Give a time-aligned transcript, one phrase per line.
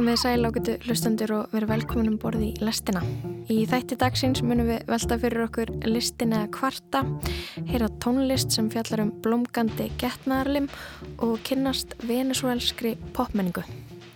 [0.00, 3.02] Komið sæl ágætu hlustandur og verið velkominum borði í lestina.
[3.52, 7.02] Í þætti dagsins munum við velta fyrir okkur listin eða kvarta,
[7.68, 10.70] heyra tónlist sem fjallar um blómgandi getnaðarlim
[11.26, 13.60] og kynnast venezuelskri popmenningu.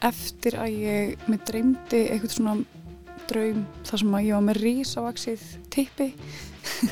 [0.09, 2.57] Eftir að ég með dreymdi eitthvað svona
[3.29, 6.09] draum þar sem að ég var með rísavaksið tippi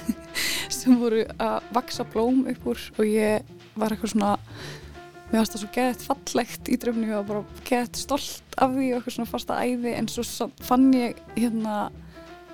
[0.83, 4.37] sem voru að vaksa blóm upp úr og ég var eitthvað svona
[5.33, 8.99] mér fannst það svo gett fallegt í dröfni og bara gett stolt af því og
[8.99, 12.01] eitthvað svona fasta æði en svo fann ég hérna að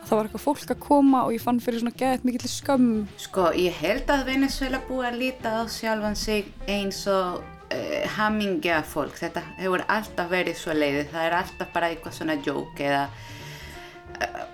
[0.08, 2.92] það var eitthvað fólk að koma og ég fann fyrir svona gett mikill skömm.
[3.20, 8.80] Sko, ég held að Venezuela búið að líta á sjálfan sig eins og uh, hamingja
[8.88, 9.18] fólk.
[9.20, 13.04] Þetta hefur alltaf verið svo leiðið það er alltaf bara eitthvað svona joke eða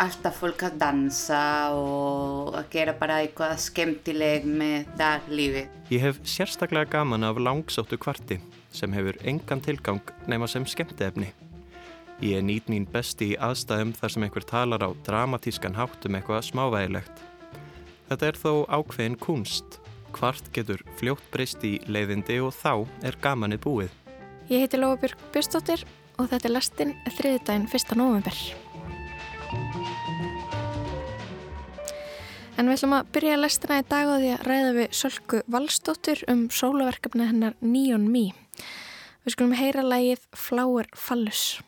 [0.02, 1.42] alltaf fólk að dansa
[1.76, 5.64] og að gera bara eitthvað skemmtileg með daglífi.
[5.92, 8.40] Ég hef sérstaklega gaman af langsóttu kvarti
[8.74, 11.30] sem hefur engan tilgang nema sem skemmtefni.
[12.22, 16.18] Ég er nýt mín besti í aðstæðum þar sem einhver talar á dramatískan hátt um
[16.18, 17.24] eitthvað smávægilegt.
[18.10, 19.80] Þetta er þó ákveðin kunst.
[20.14, 23.96] Kvart getur fljótt breyst í leiðindi og þá er gamanið búið.
[24.52, 25.82] Ég heiti Lóabjörg Björnstóttir
[26.20, 27.98] og þetta er lastinn þriðdægin 1.
[27.98, 28.44] november.
[32.54, 35.40] En við ætlum að byrja að lestina í dag og því að ræða við Sölku
[35.50, 38.28] Valstóttur um sólaverkefni hennar Neon Me.
[39.24, 41.58] Við skulum heyra lægið Flower Fallus.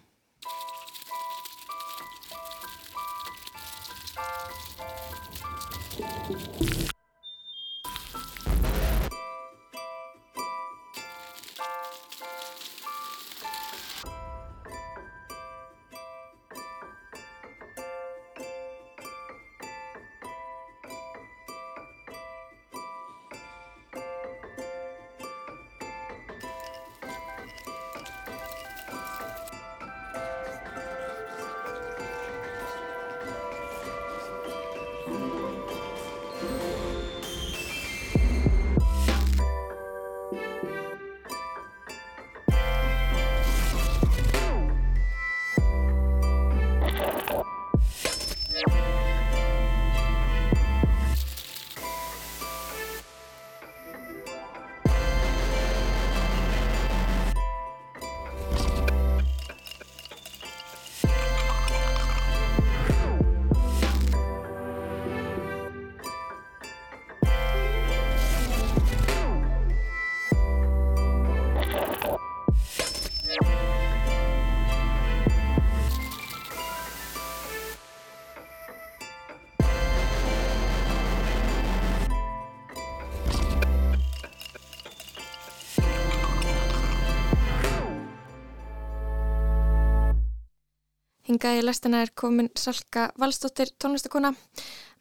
[91.37, 94.31] Hingað í lestina er komin Salka Valstóttir tónlistakona,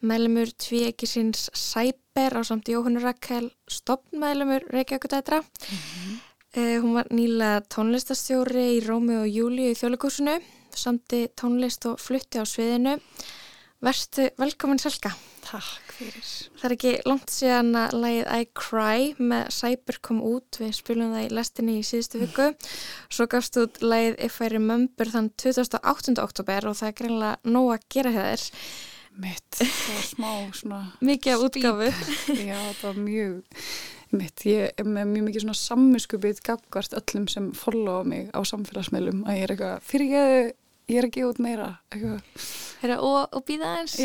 [0.03, 5.39] meðlumur Tvíekisins Sæber á samt Jóhannu Rakel, stoppmeðlumur Reykjavíkudætra.
[5.39, 6.17] Mm -hmm.
[6.57, 10.35] uh, hún var nýla tónlistastjóri í Rómi og Júli í þjóðleikúsinu,
[10.75, 12.99] samti tónlist og flutti á sviðinu.
[13.83, 15.11] Verstu velkomin Salka.
[15.43, 16.29] Takk fyrir.
[16.57, 21.11] Það er ekki langt síðan að lagið I Cry með Cyber kom út, við spilum
[21.13, 22.47] það í lestinni í síðustu viku.
[23.13, 26.15] Svo gafst út lagið If I Remember þann 28.
[26.23, 28.47] oktober og það er greinlega nóg að gera hér.
[29.21, 30.31] Mitt, það var smá
[30.61, 30.81] svona...
[31.11, 31.93] mikið af útgafu.
[32.49, 33.63] Já, það var mjög...
[34.15, 39.25] Mitt, ég er með mjög mikið svona sammiskupið gafgvart öllum sem followa mig á samfélagsmeilum
[39.27, 40.53] að ég er eitthvað fyrirgeðu ég
[40.87, 41.69] er að gefa út meira
[42.81, 43.95] Heyra, og, og býða eins,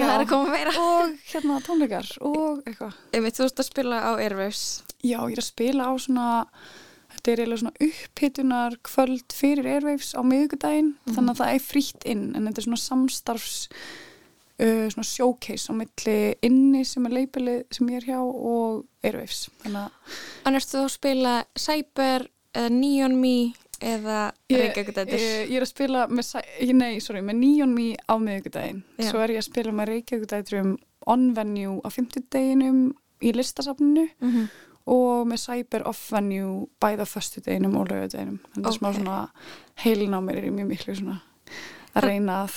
[0.80, 2.94] og hérna tónleikar og eitthvað.
[3.12, 4.62] Þú ert að spila á Airwaves.
[5.02, 6.28] Já, ég er að spila á svona
[7.20, 11.14] þetta er eiginlega svona upphitunar kvöld fyrir Airwaves á miðugudaginn mm -hmm.
[11.16, 13.68] þannig að það er frítt inn en þetta er svona samstarfs
[14.60, 19.48] uh, svona showcase á milli inni sem er leipilið sem ég er hjá og Airwaves
[20.44, 25.20] Þannig að þú að spila Cyber eða Neon Me eða Reykjavíkudættir?
[25.20, 26.32] Ég, ég er að spila með,
[26.76, 30.74] nei, sorry, með Neon Me á miðugudaginn, svo er ég að spila með Reykjavíkudættir um
[31.08, 32.90] on-venue á fymtudeginum
[33.20, 34.46] í listasafninu mm -hmm.
[34.86, 38.78] og með Cyber off-venue bæða föstudeginum og lögudeginum það er okay.
[38.78, 39.28] smá svona
[39.84, 41.20] heilin á mér er mjög miklu svona
[41.94, 42.54] að reyna að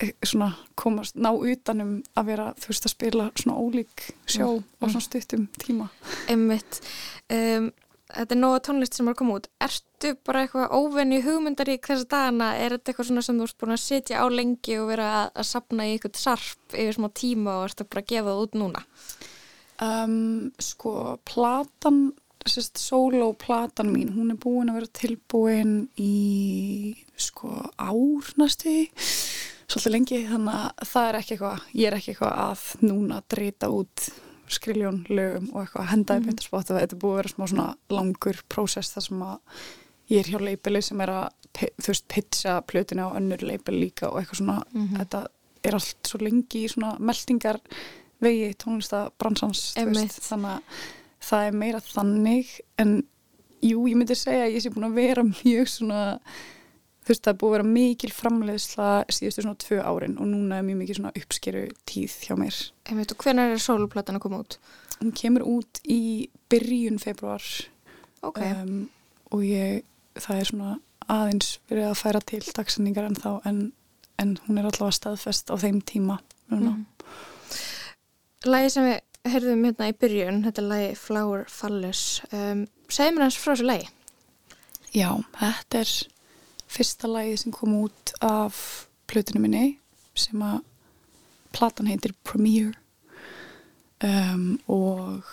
[0.00, 4.64] eh, svona komast, ná utanum að vera, þú veist, að spila svona ólík sjó mm.
[4.82, 5.88] á svona stuttum tíma
[6.28, 6.80] Emmitt
[7.30, 7.72] um,
[8.12, 9.48] þetta er nóga tónlist sem er að koma út.
[9.66, 13.76] Ertu bara eitthvað óvenni hugmyndarík þessa dagana, er þetta eitthvað svona sem þú ert búin
[13.76, 17.56] að sitja á lengi og vera að, að sapna í eitthvað sarp yfir smá tíma
[17.60, 18.84] og ertu bara að gefa það út núna?
[19.86, 20.20] Um,
[20.62, 20.92] sko,
[21.28, 22.00] platan
[22.46, 28.76] sérst, solo platan mín, hún er búin að vera tilbúin í sko ár næstu
[29.66, 33.70] svolítið lengi þannig að það er ekki eitthvað, ég er ekki eitthvað að núna drita
[33.74, 34.06] út
[34.52, 36.26] skriljón lögum og eitthvað hendaði mm.
[36.30, 39.64] myndarspott og þetta er búið að vera smá svona langur prósess þar sem að
[40.12, 44.10] ég er hjá leipili sem er að þú veist, pitcha plötinu á önnur leipil líka
[44.10, 44.98] og eitthvað svona, mm -hmm.
[44.98, 45.26] þetta
[45.62, 47.60] er allt svo lengi í svona meldingar
[48.20, 50.60] vegi tónlistabransans þannig að
[51.20, 53.02] það er meira þannig en
[53.62, 56.02] jú, ég myndi segja að ég sé búin að vera mjög svona
[57.06, 60.58] þú veist, það er búið að vera mikil framleiðsla síðustu svona tvö árin og núna
[60.58, 62.58] er mjög mikil svona uppskeru tíð hjá mér.
[62.90, 64.56] En veit þú, hvernig er soluplatan að koma út?
[64.98, 66.00] Hún kemur út í
[66.50, 67.46] byrjun februar
[68.26, 68.56] okay.
[68.58, 68.88] um,
[69.30, 69.84] og ég,
[70.18, 70.72] það er svona
[71.06, 73.60] aðeins verið að færa til dagsendingar en þá, en,
[74.18, 76.18] en hún er allavega staðfest á þeim tíma
[76.50, 76.74] núna.
[76.74, 77.14] Mm.
[78.50, 83.26] Lægi sem við heyrðum hérna í byrjun, þetta er lægi Flower Fallus, um, segjum við
[83.28, 83.88] hans frá þessu lægi?
[84.96, 85.94] Já, þetta er
[86.70, 89.76] fyrsta lagið sem kom út af plötunum minni
[90.16, 90.62] sem að
[91.56, 92.74] platan heitir Premiere.
[94.04, 95.24] Um, og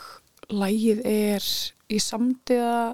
[0.53, 1.47] lagið er
[1.91, 2.93] í samdiða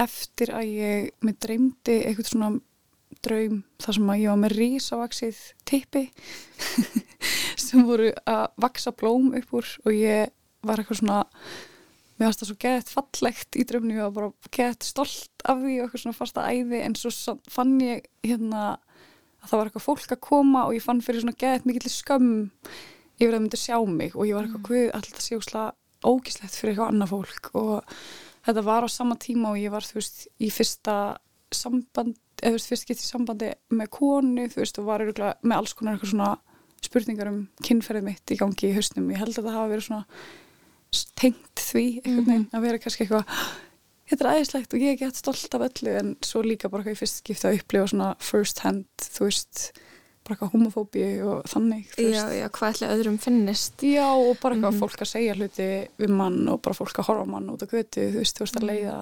[0.00, 2.48] eftir að ég með dreymdi eitthvað svona
[3.24, 6.02] draum þar sem að ég var með rísavaksið tippi
[7.64, 10.32] sem voru að vaksa blóm upp úr og ég
[10.64, 11.20] var eitthvað svona
[12.14, 15.86] mér finnst það svo gett fallegt í dröfni og bara gett stolt af því og
[15.86, 18.66] eitthvað svona fasta æði en svo fann ég hérna
[19.44, 22.36] að það var eitthvað fólk að koma og ég fann fyrir svona gett mikill skömm
[23.18, 24.94] yfir að það myndi sjá mig og ég var eitthvað hvað mm.
[24.98, 25.64] alltaf sjósla
[26.04, 27.98] ógislegt fyrir eitthvað annað fólk og
[28.46, 30.96] þetta var á sama tíma og ég var þú veist í fyrsta
[31.54, 35.56] samband eða þú veist fyrst gett í sambandi með konu þú veist og var með
[35.58, 36.32] alls konar eitthvað svona
[36.84, 40.04] spurningar um kynferðið mitt í gangi í hausnum ég held að það hafa verið svona
[41.20, 42.50] tengt því veginn mhm.
[42.52, 43.24] að vera kannski eitthvað
[44.10, 46.96] þetta er aðeinslegt og ég er gett stolt af öllu en svo líka bara eitthvað
[46.96, 49.64] í fyrst skipta að upplifa svona first hand, þú veist
[50.24, 54.70] bara eitthvað homofóbi og þannig Já, já, hvað ætla öðrum finnist Já, og bara eitthvað
[54.70, 54.80] mm -hmm.
[54.80, 58.10] fólk að segja hluti við mann og bara fólk að horfa mann út á götu
[58.12, 58.70] þú veist, þú veist að mhm.
[58.70, 58.98] leiða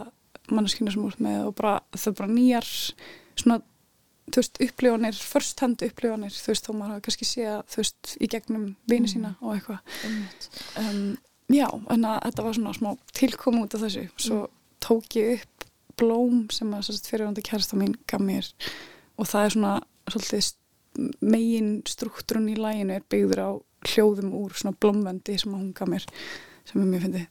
[0.50, 2.67] manneskina sem úr með og bara þau bara nýjar
[3.37, 3.61] svona,
[4.31, 8.17] þú veist, upplifanir first hand upplifanir, þú veist, þó maður kannski sé að þú veist,
[8.21, 9.47] í gegnum vini sína mm -hmm.
[9.47, 9.79] og eitthvað
[10.79, 11.17] um,
[11.52, 14.06] Já, en að þetta var svona smá tilkom út af þessu.
[14.16, 14.52] Svo mm.
[14.84, 15.66] tók ég upp
[16.00, 18.49] blóm sem að fyrirvönda kærasta mín gaf mér
[19.20, 19.75] og það er svona
[20.08, 20.50] svolítið
[21.25, 23.50] megin struktúrun í læginu er byggður á
[23.93, 26.08] hljóðum úr svona blómvendi sem hún gaf mér
[26.69, 27.28] sem er mjög fyndið.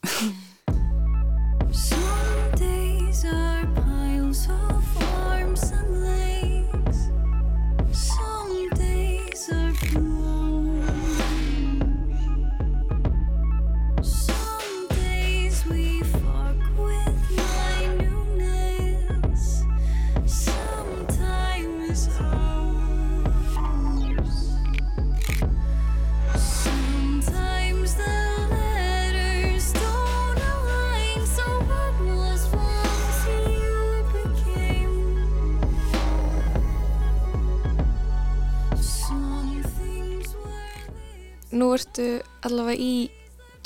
[41.52, 42.08] Nú ertu
[42.46, 42.94] allavega í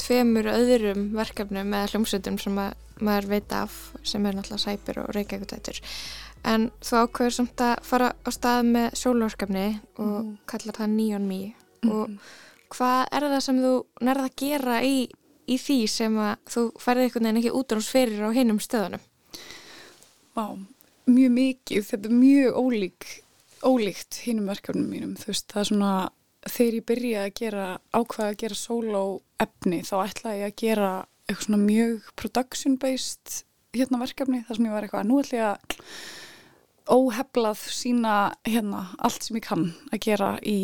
[0.02, 5.82] tveimur öðrum verkefnum með hljómsveitum sem maður veit af sem er náttúrulega sæpir og reykjækutætur
[6.46, 10.34] en þú ákveður samt að fara á stað með sjóluverkefni og mm.
[10.50, 11.42] kallar það Neon Me
[11.86, 11.92] mm.
[11.92, 13.74] og hvað er það sem þú
[14.06, 14.96] nærða að gera í,
[15.48, 18.62] í því sem að þú færði einhvern veginn ekki út á hans fyrir á hinnum
[18.64, 19.06] stöðunum?
[20.36, 20.46] Vá,
[21.08, 23.10] mjög mikið, þetta er mjög ólík,
[23.64, 25.92] ólíkt hinnum verkefnum mínum, þú veist, það er svona
[26.46, 29.04] þegar ég byrjaði að gera ákvaði að gera solo
[29.42, 30.92] efni þá ætlaði ég að gera
[31.26, 33.40] eitthvað svona mjög production based
[33.76, 35.80] hérna verkefni þar sem ég var eitthvað nú ætla ég að
[36.86, 40.60] óheflað sína hérna allt sem ég kann að gera í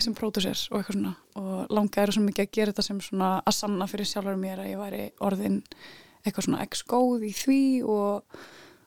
[0.00, 1.12] sem pródúsér og eitthvað svona.
[1.40, 4.62] Og langaði eru svo mikið að gera þetta sem svona að sanna fyrir sjálfur mér
[4.62, 5.60] að ég væri orðin
[6.24, 8.40] eitthvað svona ex-góð í því og,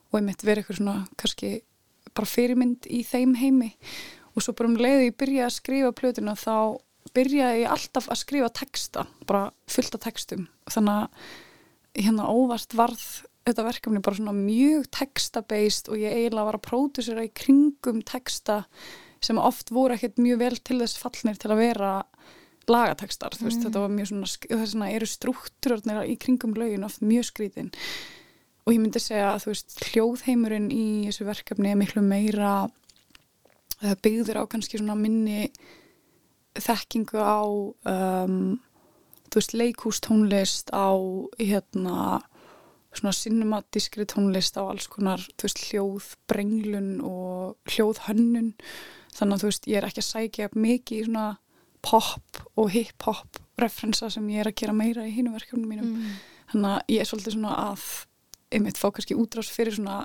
[0.10, 1.54] og ég mitt verið eitthvað svona kannski
[2.14, 3.72] bara fyrirmynd í þeim heimi
[4.34, 6.56] og svo bara um leiði ég byrjaði að skrifa plötuna þá
[7.14, 10.48] byrjaði ég alltaf að skrifa texta, bara fullt af textum.
[10.72, 13.06] Þannig að hérna óvart varð
[13.44, 18.64] þetta verkefni bara svona mjög texta-based og ég eiginlega var að pródusera í kringum texta
[19.24, 21.92] sem oft voru ekkert mjög vel til þess fallnir til að vera
[22.72, 23.66] lagatekstar, þú veist, mm.
[23.68, 27.72] þetta var mjög svona þess að eru struktúrarnir í kringum lögin oft mjög skrítin.
[28.64, 32.54] Og ég myndi segja að þú veist, hljóðheimurinn í þessu verkefni er miklu meira
[34.04, 35.50] byggður á kannski svona minni
[36.60, 38.60] þekkingu á um,
[39.30, 40.94] þú veist, leikústónlist á
[41.42, 42.22] hérna
[42.94, 48.54] svona cinematískri tónlist á alls konar, þú veist, hljóð brenglun og hljóðhönnun
[49.14, 51.26] þannig að þú veist, ég er ekki að sækja mikið í svona
[51.84, 56.14] pop og hip-hop referensa sem ég er að gera meira í hínu verkefnum mínum mm.
[56.54, 57.88] þannig að ég er svolítið svona að
[58.54, 60.04] einmitt fá kannski útrás fyrir svona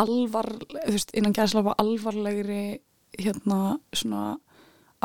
[0.00, 2.80] alvar, þú veist, innan gæðslafa alvarlegri
[3.14, 4.34] hérna svona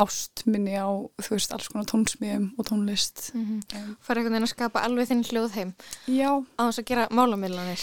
[0.00, 0.88] ástminni á
[1.20, 3.34] þú veist alls konar tónsmíðum og tónlist.
[3.34, 3.96] Mm -hmm.
[4.00, 5.74] Fara einhvern veginn að skapa alveg þinn hljóðheim
[6.06, 6.30] Já.
[6.56, 7.82] Á þess að gera málamillanir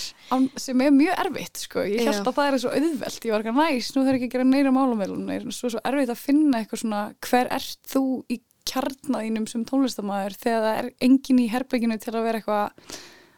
[0.58, 1.80] sem er mjög erfitt sko.
[1.80, 2.28] Ég held Já.
[2.28, 4.72] að það er svo auðvelt, ég var ekki næst nú þarf ekki að gera neyra
[4.72, 9.66] málamillanir svo er svo erfitt að finna eitthvað svona hver ert þú í kjarnaðínum sem
[9.66, 12.72] tónlistamæður þegar það er engin í herbygginu til að vera eitthvað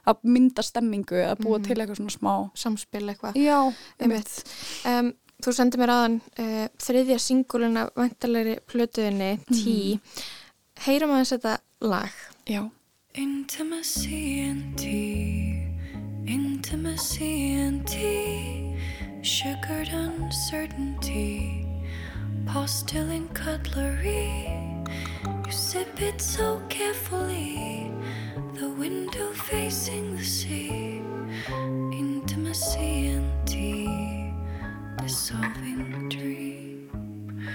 [0.09, 1.65] að mynda stemmingu að búa mm.
[1.67, 3.57] til eitthvað svona smá samspil eitthvað Já,
[4.01, 4.35] einmitt
[4.89, 9.75] um, Þú sendið mér aðan uh, þriðja singulina vantalegri plötuðinni, Tí.
[9.95, 10.25] Mm.
[10.83, 11.53] Heyrum að þetta
[11.87, 12.17] lag.
[12.43, 12.65] Já.
[13.15, 15.67] Intimacy and tea
[16.27, 18.77] Intimacy and tea
[19.23, 21.65] Sugared uncertainty
[22.45, 24.68] Postilling cutlery
[25.45, 27.91] You sip it so carefully
[28.53, 31.01] The window facing the sea
[31.91, 34.19] Intimacy and tea
[35.09, 37.49] dissolving dream.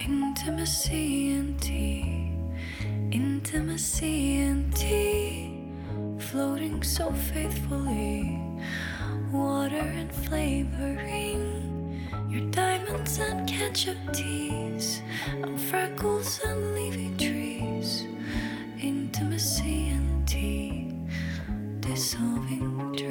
[0.00, 2.32] Intimacy and tea,
[3.12, 5.68] intimacy and tea,
[6.18, 8.40] floating so faithfully.
[9.30, 11.73] Water and flavoring,
[12.34, 18.06] your diamonds and ketchup teas, and freckles and leafy trees.
[18.82, 20.92] Intimacy and tea,
[21.78, 23.03] dissolving dream.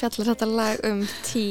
[0.00, 1.44] Fjallar þetta lag um tí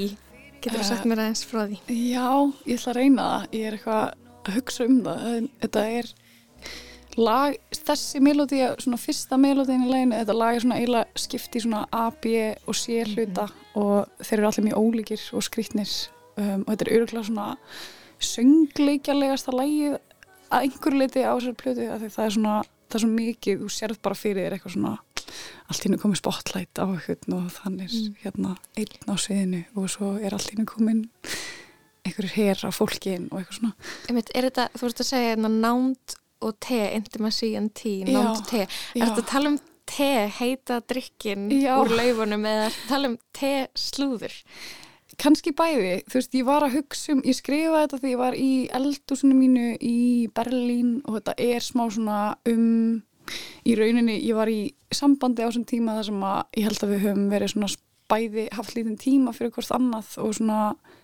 [0.60, 1.80] getur þú sagt mér aðeins frá því?
[1.88, 2.30] Já,
[2.68, 4.06] ég ætla að reyna það ég er eitthvað
[4.40, 5.28] að hugsa um það
[5.64, 6.14] þetta er
[7.20, 11.64] lag þessi melódi, svona fyrsta melódiðin í leginu, þetta lag er svona eiginlega skipt í
[11.64, 12.34] svona A, B
[12.66, 13.82] og C hluta mm -hmm.
[13.82, 15.94] og þeir eru allir mjög ólíkir og skrítnir
[16.38, 17.48] um, og þetta er öruglega svona
[18.20, 19.98] söngleikjarlegasta lagið
[20.50, 24.02] að einhver leiti á þessar plötu það er svona, það er svo mikið, þú sérð
[24.02, 24.98] bara fyrir þér eitthvað svona
[25.70, 28.20] allt hínu komið spotlight á eitthvað og þannig mm.
[28.24, 31.06] hérna einn á sviðinu og svo er allt hínu komin
[32.06, 33.74] einhverjir hér á fólkin og eitthvað svona.
[34.10, 38.38] Einmitt, Er þetta, þú veist að segja hérna, nánd og te, intimacy and tea nánd
[38.38, 39.60] og te, er þetta að tala um
[39.90, 44.36] te heita drikkin úr laufunum eða tala um te slúður?
[45.20, 48.38] Kanski bæði, þú veist, ég var að hugsa um, ég skrifaði þetta þegar ég var
[48.40, 50.00] í eldúsinu mínu í
[50.32, 53.02] Berlín og þetta er smá svona um
[53.66, 54.62] í rauninni, ég var í
[54.94, 57.72] sambandi á þessum tíma þar sem að ég held að við höfum verið svona
[58.10, 60.62] bæði haft lítinn tíma fyrir hvort annað og svona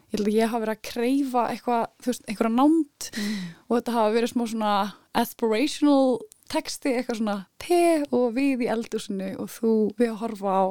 [0.09, 3.35] ég held að ég hafa verið að kreyfa eitthvað, þú veist, eitthvað nánt mm.
[3.67, 4.71] og þetta hafa verið smá svona
[5.15, 6.07] aspirational
[6.51, 10.63] texti, eitthvað svona te og við í eldusinu og þú við að horfa á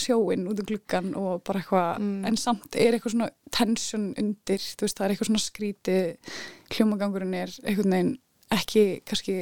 [0.00, 2.24] sjóin út um gluggan og bara eitthvað mm.
[2.28, 5.98] en samt er eitthvað svona tension undir, þú veist, það er eitthvað svona skríti
[6.72, 8.14] hljómagangurinn er eitthvað neginn
[8.50, 9.36] ekki kannski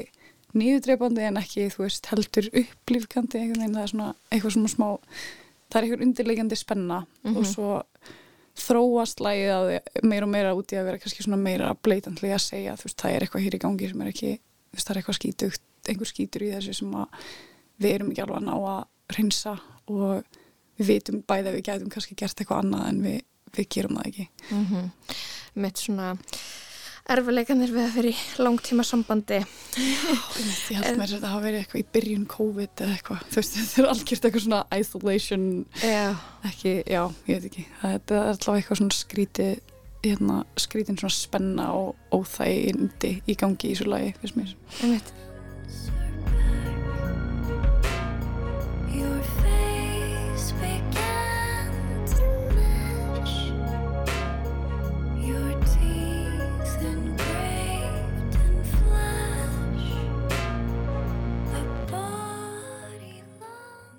[0.57, 4.89] nýðudreipandi en ekki, þú veist, heldur upplýfkandi einhvern veginn, það er svona eitthvað svona smá,
[5.69, 7.37] það er eitthvað undirlegjandi spenna mm -hmm.
[7.37, 7.53] og mhm.
[7.53, 7.83] svo
[8.59, 9.67] þróast lægið að
[10.03, 13.13] meira og meira úti að vera kannski svona meira bleitandlega að segja, þú veist, það
[13.15, 16.11] er eitthvað hér í gangi sem er ekki, þú veist, það er eitthvað skítugt einhver
[16.11, 17.07] skítur í þessu sem að
[17.79, 19.55] við erum ekki alveg að ná að rinsa
[19.89, 20.25] og
[20.79, 23.21] við vitum bæði að við gætum kannski gert eitthvað annað en við,
[23.57, 24.91] við gerum það ekki mm -hmm.
[25.55, 26.17] Mitt svona
[27.09, 30.15] erfileikanir við að fyrir langtíma sambandi Já,
[30.73, 33.57] ég held mér að þetta hafa verið eitthvað í byrjun COVID eða eitthvað, þú veist,
[33.59, 35.47] þetta er algjört eitthvað svona isolation.
[35.83, 36.05] Já.
[36.49, 37.65] ekki, já, ég veit ekki.
[37.85, 39.49] Þetta er alltaf eitthvað svona skríti
[40.05, 44.55] hérna, skrítin svona spenna og óþægindi í gangi í svo lagi, finnst mér.
[44.83, 45.17] Ég veit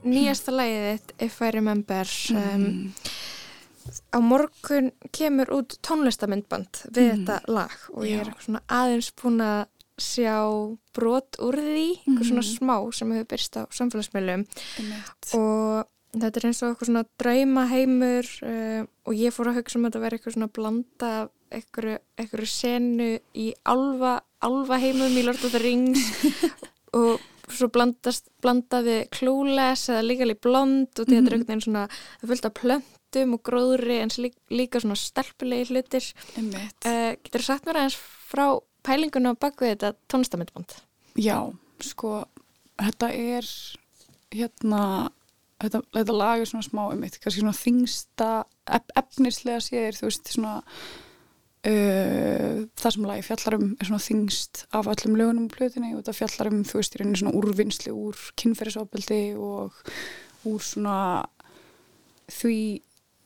[0.06, 2.94] nýjasta lægið þitt If I Remember um, mm.
[4.16, 7.26] á morgun kemur út tónlistamindband við mm.
[7.28, 9.62] þetta lag og ég er svona aðeins búin að
[10.00, 10.36] sjá
[10.96, 12.52] brot úr því, eitthvað svona mm.
[12.54, 14.46] smá sem hefur byrst á samfélagsmiðlum
[15.36, 19.86] og þetta er eins og eitthvað svona draumaheimur uh, og ég fór að hugsa um
[19.86, 21.12] að þetta verði eitthvað svona blanda
[21.50, 26.04] eitthvað senu í alfa, alfa heimum í Lord of the Rings
[27.00, 27.20] og
[27.54, 31.34] svo blandast, blandaði klúles eða líka líka blond og þetta er mhm.
[31.34, 34.14] einhvern veginn svona það fylgta plöntum og gróðri en
[34.54, 38.46] líka svona stelpulegi hlutir uh, Getur þú sagt mér aðeins frá
[38.86, 40.78] pælingunum á bakvið þetta tónlistamindband?
[41.20, 41.38] Já,
[41.84, 42.24] sko
[42.80, 43.48] þetta er
[44.32, 44.84] hérna
[45.60, 48.30] þetta, þetta lag er svona smá um eitt, kannski svona þingsta
[48.70, 50.56] ef, efnislega séðir, þú veist svona
[51.68, 56.02] uh, það sem lagi fjallar um er svona þingst af öllum lögunum á plötinni og
[56.02, 59.82] þetta fjallar um, þú veist, í rauninni svona úrvinnsli úr kynferðisofbildi og
[60.50, 61.00] úr svona
[62.30, 62.60] því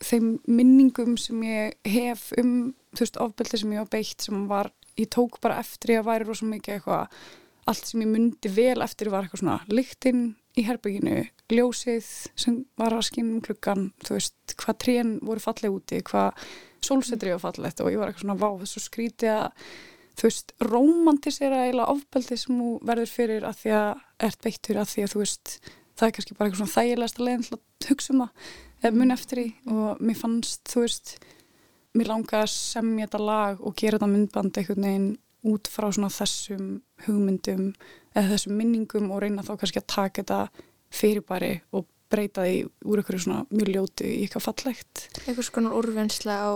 [0.03, 4.71] þeim minningum sem ég hef um, þú veist, ofbildi sem ég var beitt sem var,
[4.99, 7.23] ég tók bara eftir ég að væri rosa mikið eitthvað
[7.69, 12.05] allt sem ég myndi vel eftir var eitthvað svona lyktinn í herbygginu, ljósið
[12.37, 16.43] sem var að skinn um klukkan þú veist, hvað trén voru fallið úti hvað
[16.87, 19.47] sólsetri var fallið og ég var eitthvað svona, vá, þessu skríti að
[20.13, 24.91] þú veist, romantisera eila ofbeldi sem þú verður fyrir að því að ert beittur að
[24.91, 25.53] því að þú veist
[25.93, 28.51] það er kannski bara eitthvað svona þægilegast að leiðin að hugsa um það,
[28.83, 31.15] eða mun eftir í og mér fannst, þú veist
[31.93, 35.09] mér langaði að semja þetta lag og gera þetta myndband einhvern veginn
[35.53, 36.69] út frá svona þessum
[37.05, 37.65] hugmyndum
[38.13, 42.55] eða þessum minningum og reyna þá kannski að taka þetta fyrirbæri og breyta því
[42.85, 45.03] úr einhverju svona mjög ljóti í eitthvað fallegt.
[45.25, 46.51] Eitthvað svona úrvennsla á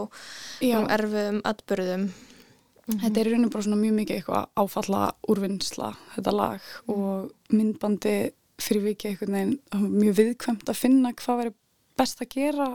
[0.95, 2.07] erfiðum atbyrðum.
[2.07, 3.01] Mm -hmm.
[3.03, 6.93] Þetta er reyna bara svona mjög mikið eitthvað áfalla úrvinnsla þetta lag mm.
[6.93, 8.17] og myndbandi
[8.57, 9.59] fyrir vikið eitthvað neginn
[9.99, 11.55] mjög viðkvæmt að finna hvað verður
[11.97, 12.67] best að gera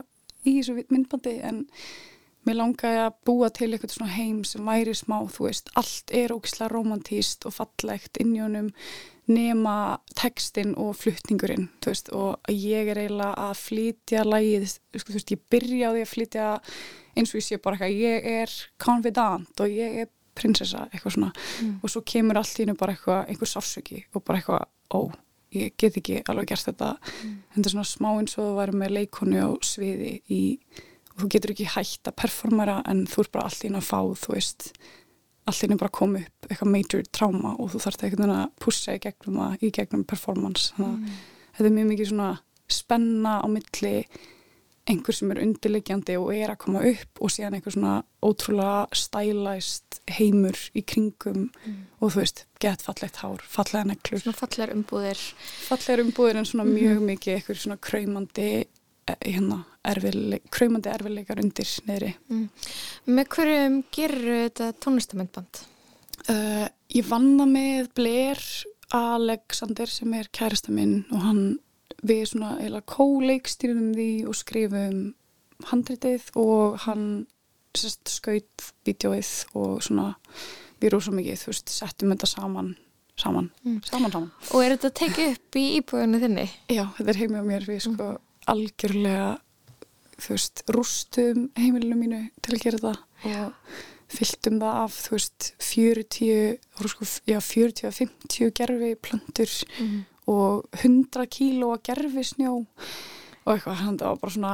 [0.43, 1.65] í þessu myndbandi en
[2.43, 6.33] Mér langaði að búa til eitthvað svona heim sem væri smá, þú veist, allt er
[6.35, 8.71] ógislega romantíst og fallegt inn í honum
[9.31, 9.75] nema
[10.19, 15.45] textin og fluttningurinn, þú veist, og ég er eiginlega að flytja lægið, þú veist, ég
[15.53, 16.49] byrja á því að flytja
[17.15, 21.33] eins og ég sé bara eitthvað, ég er confidant og ég er prinsessa, eitthvað svona,
[21.63, 21.75] mm.
[21.79, 24.99] og svo kemur allt í hennu bara eitthvað, einhver sáfsöki og bara eitthvað, ó,
[25.53, 27.35] ég get ekki alveg gert þetta, mm.
[27.37, 30.41] en þetta er svona smá eins og þú væri með leikonu á sviði í
[31.13, 33.99] og þú getur ekki hægt að performera en þú er bara allir inn að fá
[34.23, 34.69] þú veist,
[35.49, 38.95] allir inn bara að koma upp eitthvað major tráma og þú þarfst eitthvað að pussa
[38.95, 41.19] í gegnum það, í gegnum performance þannig að mm.
[41.57, 42.31] þetta er mjög mikið svona
[42.71, 43.97] spenna á milli
[44.89, 50.01] einhver sem er undirleikjandi og er að koma upp og síðan einhver svona ótrúlega stælæst
[50.17, 51.77] heimur í kringum mm.
[52.03, 55.21] og þú veist, gett fallegt hár, fallega neklur Svona fallegar umbúðir
[55.69, 56.75] Fallegar umbúðir en svona mm.
[56.75, 58.49] mjög mikið eitthvað svona kræmandi
[59.19, 62.13] hérna erfiðleik, kræmandi erfiðleikar undir neyri.
[62.31, 62.45] Mm.
[63.11, 65.63] Með hverjum gerur þetta tónlistamöndband?
[66.29, 68.39] Uh, ég vanna með Blair
[68.93, 71.43] Alexander sem er kærasta minn og hann
[72.03, 75.01] við svona eila kóleikstýrum því og skrifum
[75.69, 77.05] handritið og hann
[77.73, 80.13] sérst skaut videóið og svona
[80.79, 82.73] við erum svo mikið, þú veist, settum þetta saman
[83.15, 83.81] saman, mm.
[83.85, 84.29] saman, saman.
[84.53, 86.45] Og er þetta tekið upp í íbúinu þinni?
[86.73, 88.21] Já, þetta er heimið á mér við sko mm.
[88.51, 89.31] Algjörlega
[90.23, 93.01] þú veist, rústum heimilinu mínu til að gera það
[93.33, 93.75] og
[94.13, 101.73] fylltum það af, þú veist, 40, sko, já, 40-50 gerfi plöndur mm og 100 kíló
[101.75, 104.53] að gerfi snjó og eitthvað, þannig að það var bara svona,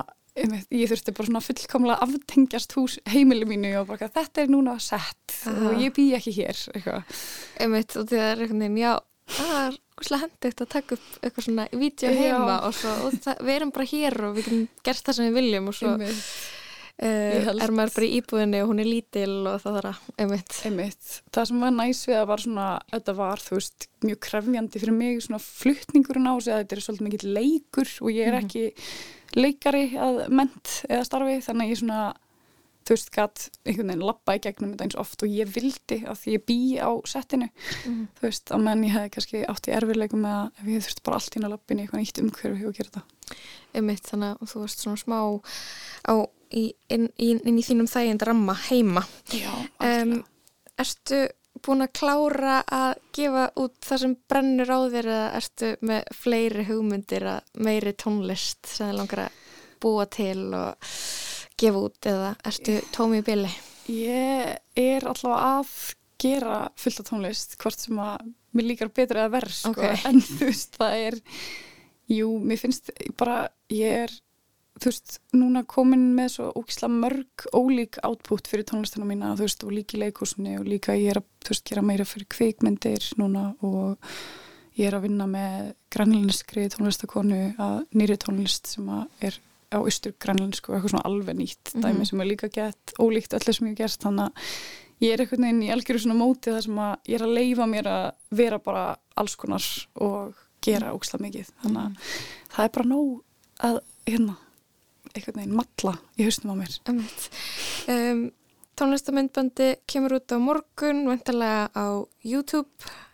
[0.74, 5.36] ég þurfti bara svona fullkomlega aftengjast hús heimilu mínu og bara þetta er núna sett
[5.50, 5.70] Aha.
[5.70, 7.20] og ég bý ekki hér, eitthvað.
[7.62, 8.94] Einmitt, og það er eitthvað já,
[9.34, 13.44] það er ógustlega hendugt að taka upp eitthvað svona vídeo heima og, svo, og það,
[13.48, 17.52] við erum bara hér og við getum gert það sem við viljum og svo uh,
[17.52, 20.58] er maður bara í íbúðinni og hún er lítil og það þarf að einmitt.
[20.70, 21.12] einmitt.
[21.36, 24.98] Það sem var næst við að var svona, þetta var þú veist mjög krefjandi fyrir
[24.98, 28.48] mig svona fluttningurinn á sig að þetta er svolítið mikið leikur og ég er mhm.
[28.48, 32.02] ekki leikari að ment eða starfi þannig að ég svona
[32.90, 36.22] þú veist, gæt einhvern veginn lappa í gegnum þetta eins oft og ég vildi að
[36.24, 37.50] því ég bý á settinu,
[37.86, 38.00] mm.
[38.18, 41.06] þú veist, að menn ég hefði kannski átt í erfiðleikum með að ef ég þurfti
[41.06, 43.38] bara allt inn að lappin í eitthvað nýtt umhverfi og gera þetta.
[43.80, 46.14] Ummitt, þannig að þú veist svona smá á,
[46.50, 49.06] í, inn, inn, inn í þínum þægind ramma heima.
[49.30, 49.86] Já, alltaf.
[49.86, 50.16] Um,
[50.80, 51.28] erstu
[51.66, 56.66] búin að klára að gefa út það sem brennur á þér eða erstu með fleiri
[56.70, 59.42] hugmyndir að meiri tónlist sem þið langar að
[59.84, 60.94] búa til og
[61.60, 63.52] gefa út eða ertu tómi í bylli?
[63.90, 65.74] Ég er allavega að
[66.20, 69.76] gera fullt af tónlist hvort sem að mér líkar betur eða verð sko.
[69.76, 70.00] okay.
[70.10, 71.20] en þú veist það er
[72.10, 73.38] jú, mér finnst bara
[73.74, 74.16] ég er,
[74.80, 79.66] þú veist núna komin með svo ógisla mörg ólík átpút fyrir tónlistina mína þú veist
[79.66, 83.12] og líka í leikúsinu og líka ég er að þú veist gera meira fyrir kveikmyndir
[83.22, 84.16] núna og
[84.80, 88.90] ég er að vinna með grænlænskri tónlistakonu að nýri tónlist sem
[89.24, 89.40] er
[89.70, 91.86] á austur grænlænsku og eitthvað svona alveg nýtt mm -hmm.
[91.86, 94.32] dæmi sem er líka gett ólíkt öllu sem ég gerst þannig að
[95.02, 97.66] ég er eitthvað neinn í algjöru svona móti þar sem að ég er að leifa
[97.66, 99.64] mér að vera bara alls konar
[99.96, 100.34] og
[100.66, 101.52] gera óksla mikið.
[101.64, 101.96] Þannig að mm.
[102.56, 103.24] það er bara nóg
[103.70, 103.80] að
[104.10, 104.36] hérna
[105.14, 106.76] eitthvað neinn matla í hausnum á mér.
[106.90, 108.28] Um,
[108.80, 111.88] Tónlistamindbandi kemur út á morgun vendalega á
[112.24, 112.70] YouTube.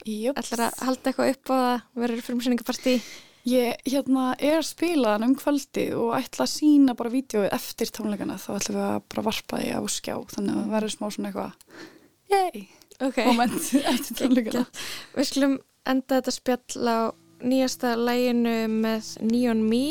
[0.06, 1.80] Ætlar að halda eitthvað upp á það?
[2.04, 2.96] Verður frumsynningapartí
[3.45, 7.91] Ég hérna, er að spila þann um kvöldi og ætla að sína bara vídjóið eftir
[7.93, 8.39] tónleikana.
[8.41, 11.29] Þá ætlum við að bara varpa því á skjá þannig að það verður smá svona
[11.29, 11.51] eitthvað
[12.34, 12.63] yey,
[13.05, 13.27] okay.
[13.29, 14.63] moment eftir tónleikana.
[15.13, 15.53] Við skulum
[15.86, 16.99] enda þetta spjall á
[17.45, 19.84] nýjasta læginu með Neon Me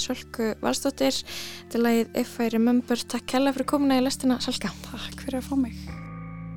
[0.00, 3.04] Sölku Valstóttir þetta er lægið If I Remember.
[3.12, 4.72] Takk kella fyrir komuna í lestina Sölka.
[4.88, 5.76] Takk fyrir að fá mig.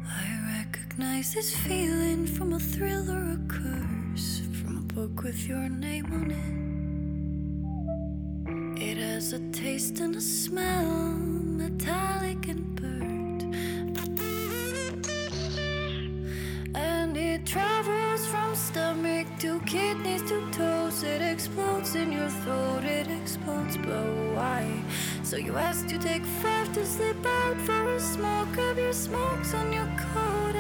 [0.08, 4.05] I recognize this feeling from a thrill or a curse
[4.96, 6.32] book with your name on
[8.78, 8.82] it.
[8.82, 10.86] It has a taste and a smell,
[11.60, 13.44] metallic and burnt.
[16.74, 21.04] And it travels from stomach to kidneys to toes.
[21.04, 24.82] It explodes in your throat, it explodes, but why?
[25.24, 29.54] So you ask to take five to slip out for a smoke of your smokes
[29.54, 30.56] on your coat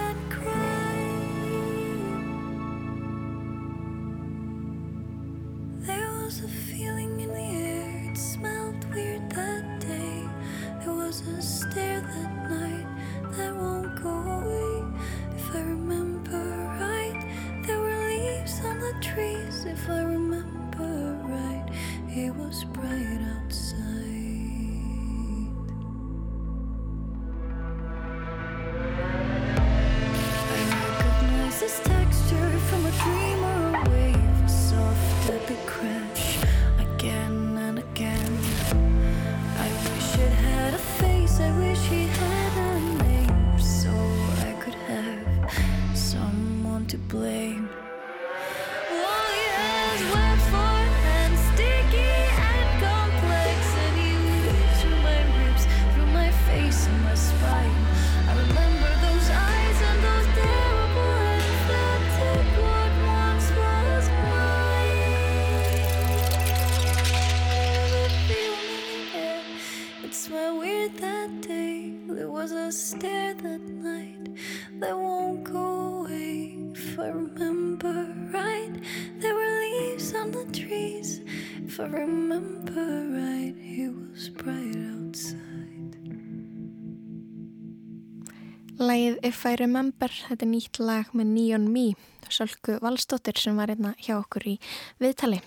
[89.26, 91.96] If I Remember, þetta er nýtt lag með Neon Me,
[92.30, 94.54] Sölku Valstóttir sem var einna hjá okkur í
[95.02, 95.40] viðtali.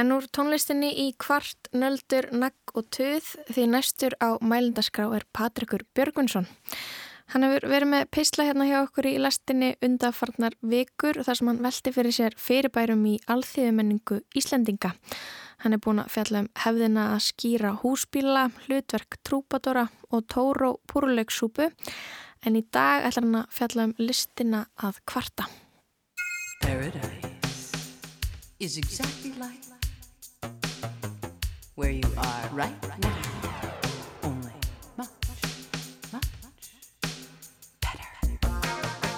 [0.00, 5.84] En úr tónlistinni í kvart, nöldur, nagg og töð því næstur á mælindaskrá er Patrikur
[5.92, 6.48] Björgunsson.
[7.34, 11.64] Hann hefur verið með pisla hérna hjá okkur í lastinni undafarnar vikur þar sem hann
[11.68, 14.94] velti fyrir sér fyrirbærum í alþýðumenningu Íslendinga.
[15.60, 21.74] Hann er búin að fjalla um hefðina að skýra húsbíla, hlutverk trúpadora og tóró púruleiksúpu
[22.46, 25.48] en í dag ætlar hann að fjalla um listina að kvarta.
[28.58, 29.66] Exactly like
[32.52, 32.74] right
[34.96, 35.08] much,
[36.12, 36.26] much.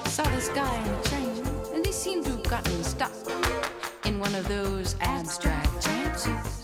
[0.06, 3.12] Saw this guy in a train and they seem to have gotten stuck
[4.04, 6.62] in one of those abstract chances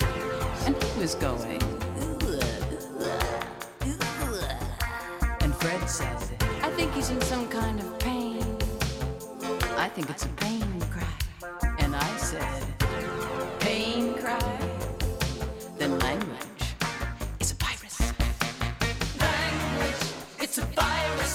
[0.66, 1.62] and he was going
[5.40, 6.43] and Fred said
[6.76, 8.42] think he's in some kind of pain.
[9.78, 11.14] I think it's a pain cry.
[11.78, 12.62] And I said,
[13.60, 14.58] pain cry?
[15.78, 16.64] Then language
[17.40, 17.96] is a virus.
[19.20, 20.04] Language,
[20.40, 21.34] it's a virus.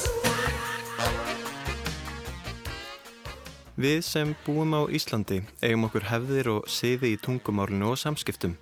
[3.80, 8.60] Við sem búum á Íslandi eigum okkur hefðir og siði í tungumálinu og samskiptum.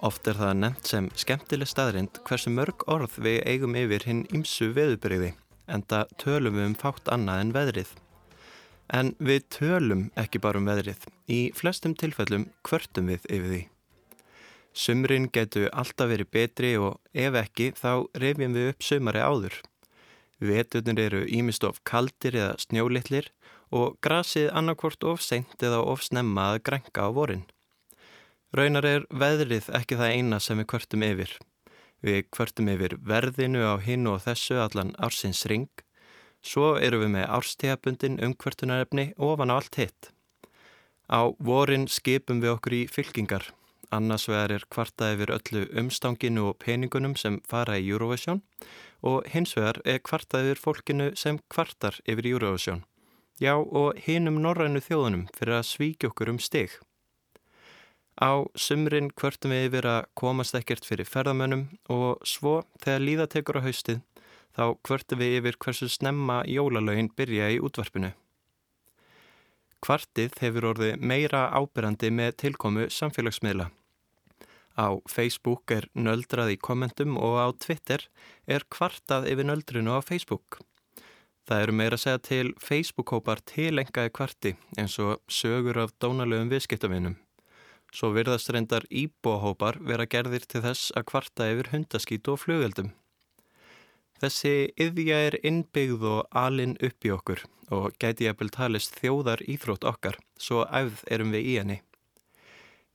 [0.00, 4.72] Oft er það nefnt sem skemmtileg staðrind hversu mörg orð við eigum yfir hinn ímsu
[4.76, 5.34] veðubriði
[5.70, 7.92] enda tölum við um fátt annað en veðrið.
[8.92, 13.62] En við tölum ekki bara um veðrið, í flestum tilfellum kvörtum við yfir því.
[14.74, 19.56] Sumrin getur alltaf verið betri og ef ekki þá reyfjum við upp sumari áður.
[20.42, 23.30] Veturnir eru ímist of kaldir eða snjólitlir
[23.70, 27.46] og grasið annarkvort of seint eða of snemma að grænka á vorin.
[28.54, 31.32] Raunar er veðrið ekki það eina sem við kvörtum yfir.
[32.04, 35.70] Við kvörtum yfir verðinu á hinn og þessu allan ársins ring.
[36.44, 40.10] Svo eru við með árstíðabundin umkvörtunarefni ofan á allt hitt.
[41.08, 43.48] Á vorin skipum við okkur í fylkingar.
[43.94, 48.42] Annars vegar er kvarta yfir öllu umstanginu og peningunum sem fara í Eurovision
[49.00, 52.84] og hins vegar er kvarta yfir fólkinu sem kvartar yfir Eurovision.
[53.40, 56.76] Já og hinum norrænu þjóðunum fyrir að svíkja okkur um stig.
[58.14, 63.58] Á sumrin kvörtum við yfir að komast ekkert fyrir ferðamönnum og svo þegar líða tekur
[63.58, 64.02] á haustið
[64.54, 68.12] þá kvörtum við yfir hversu snemma jólalögin byrja í útvarpinu.
[69.84, 73.66] Kvartið hefur orðið meira ábyrrandi með tilkomu samfélagsmiðla.
[74.74, 78.06] Á Facebook er nöldrað í kommentum og á Twitter
[78.46, 80.62] er kvartað yfir nöldrinu á Facebook.
[81.44, 87.18] Það eru meira að segja til Facebook-hópar tilengaði kvarti eins og sögur af dónalögum viðskiptavinnum.
[87.94, 92.90] Svo virðast reyndar íbóhópar vera gerðir til þess að kvarta yfir hundaskít og flugöldum.
[94.18, 99.86] Þessi yðja er innbyggð og alinn upp í okkur og gæti að talist þjóðar íþrótt
[99.88, 101.78] okkar, svo æfð erum við í henni.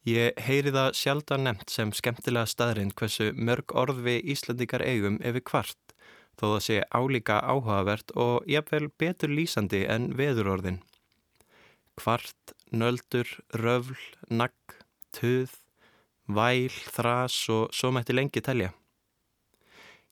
[0.07, 5.43] Ég heyri það sjaldan nefnt sem skemmtilega staðrind hversu mörg orð við Íslandikar eigum við
[5.43, 5.95] kvart,
[6.39, 10.79] þó það sé álíka áhugavert og jafnvel betur lýsandi en veðurorðin.
[11.99, 13.99] Kvart, nöldur, röfl,
[14.31, 14.78] nagg,
[15.15, 15.51] tuð,
[16.27, 18.73] væl, þrás og svo mætti lengi telja.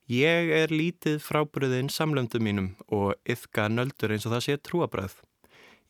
[0.07, 5.17] Ég er lítið frábriðinn samlöndum mínum og yfka nöldur eins og það sé trúabröð.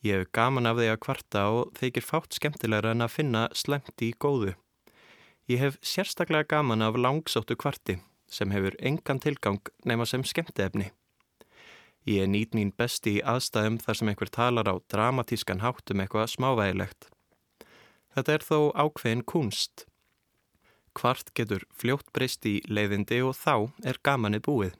[0.02, 4.02] Ég hef gaman af því að kvarta og þeikir fátt skemmtilegra en að finna slemt
[4.02, 4.56] í góðu.
[5.50, 10.90] Ég hef sérstaklega gaman af langsóttu kvarti sem hefur engan tilgang nema sem skemmtefni.
[12.08, 17.08] Ég nýt mín besti í aðstæðum þar sem einhver talar á dramatískan háttum eitthvað smávægilegt.
[18.18, 19.84] Þetta er þó ákveðin kunst
[20.98, 23.52] Kvart getur fljótt breyst í leiðindi og þá
[23.86, 24.72] er gamanið búið.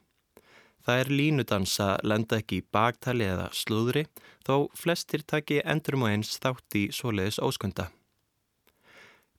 [0.83, 4.03] Það er línudansa lenda ekki í bagtali eða slúðri
[4.47, 7.87] þó flestir taki endurum og eins þátt í svoleiðis óskunda.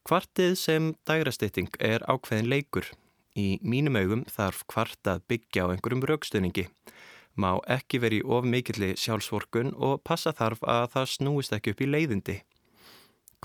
[0.07, 2.87] Kvartið sem dægrasteyting er ákveðin leikur.
[3.35, 6.69] Í mínum augum þarf kvart að byggja á einhverjum raukstöningi.
[7.35, 11.91] Má ekki veri of mikilli sjálfsvorkun og passa þarf að það snúist ekki upp í
[11.91, 12.37] leiðindi.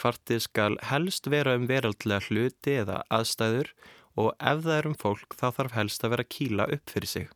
[0.01, 3.71] Kvartið skal helst vera um veraldlega hluti eða aðstæður
[4.19, 7.29] og ef það er um fólk þá þarf helst að vera kýla upp fyrir sig.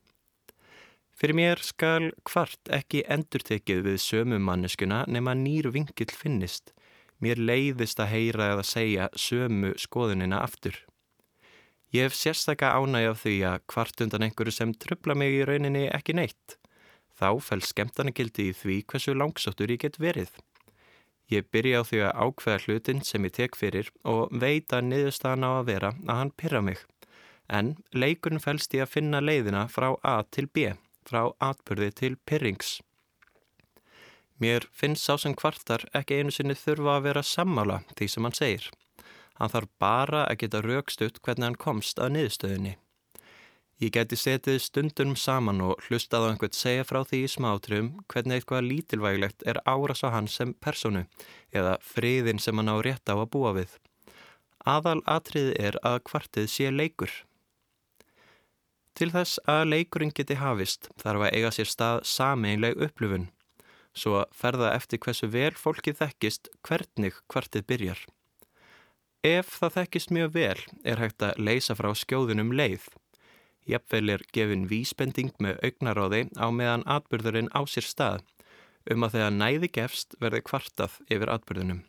[1.18, 6.70] Fyrir mér skal kvart ekki endurtekið við sömu manneskuna nema nýr vingill finnist.
[7.18, 10.76] Mér leiðist að heyra eða segja sömu skoðunina aftur.
[11.90, 15.88] Ég hef sérstakka ánæg af því að kvart undan einhverju sem trubla mig í rauninni
[15.88, 16.58] ekki neitt.
[17.18, 20.30] Þá fæl skemtanagildi í því hversu langsóttur ég get verið.
[21.28, 25.44] Ég byrja á því að ákveða hlutin sem ég tek fyrir og veit að niðurstaðan
[25.44, 26.80] á að vera að hann pyrra mig.
[27.48, 30.72] En leikurinn fælst í að finna leiðina frá A til B,
[31.04, 32.78] frá atbyrði til pyrrings.
[34.40, 38.36] Mér finnst sá sem kvartar ekki einu sinni þurfa að vera sammála því sem hann
[38.38, 38.68] segir.
[39.38, 42.76] Hann þarf bara að geta raukstutt hvernig hann komst að niðurstöðinni.
[43.78, 48.40] Ég geti setið stundunum saman og hlustað á einhvern segja frá því í smátrum hvernig
[48.40, 51.04] eitthvað lítilvægilegt er áras á hann sem personu
[51.54, 53.70] eða friðin sem hann á rétt á að búa við.
[54.66, 57.14] Aðal atrið er að kvartið sé leikur.
[58.98, 63.30] Til þess að leikurinn geti hafist þarf að eiga sér stað sameinleg upplifun,
[63.94, 68.00] svo ferða eftir hversu vel fólkið þekkist hvernig kvartið byrjar.
[69.22, 72.90] Ef það þekkist mjög vel er hægt að leysa frá skjóðunum leið.
[73.68, 78.22] Jafnvel er gefin vísbending með augnaráði á meðan atbyrðurinn á sér stað
[78.88, 81.82] um að þegar næði gefst verði kvartað yfir atbyrðunum.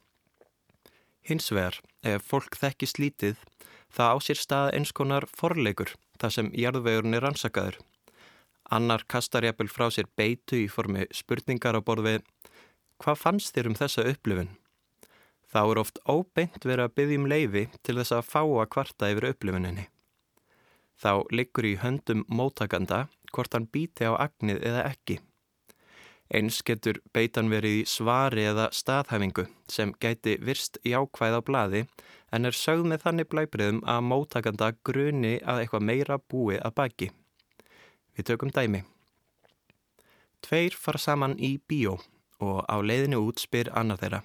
[1.24, 3.38] Hins vegar, ef fólk þekki slítið,
[3.96, 7.78] það á sér stað eins konar forleikur þar sem jarðvegurinn er ansakaður.
[8.70, 12.18] Annar kastar jafnvel frá sér beitu í formi spurningar á borði
[13.00, 14.52] hvað fannst þér um þessa upplifun?
[15.50, 19.10] Þá er oft óbeint verið að byggja um leiði til þess að fá að kvarta
[19.14, 19.88] yfir upplifuninni
[21.00, 25.20] þá liggur í höndum móttakanda hvort hann býti á agnið eða ekki.
[26.30, 31.82] Eins getur beitan verið í svari eða staðhæfingu sem gæti virst jákvæð á bladi
[32.36, 37.10] en er sögð með þannig blæbriðum að móttakanda gruni að eitthvað meira búi að baki.
[38.14, 38.84] Við tökum dæmi.
[40.46, 41.98] Tveir fara saman í bíó
[42.40, 44.22] og á leiðinu út spyr annar þeirra.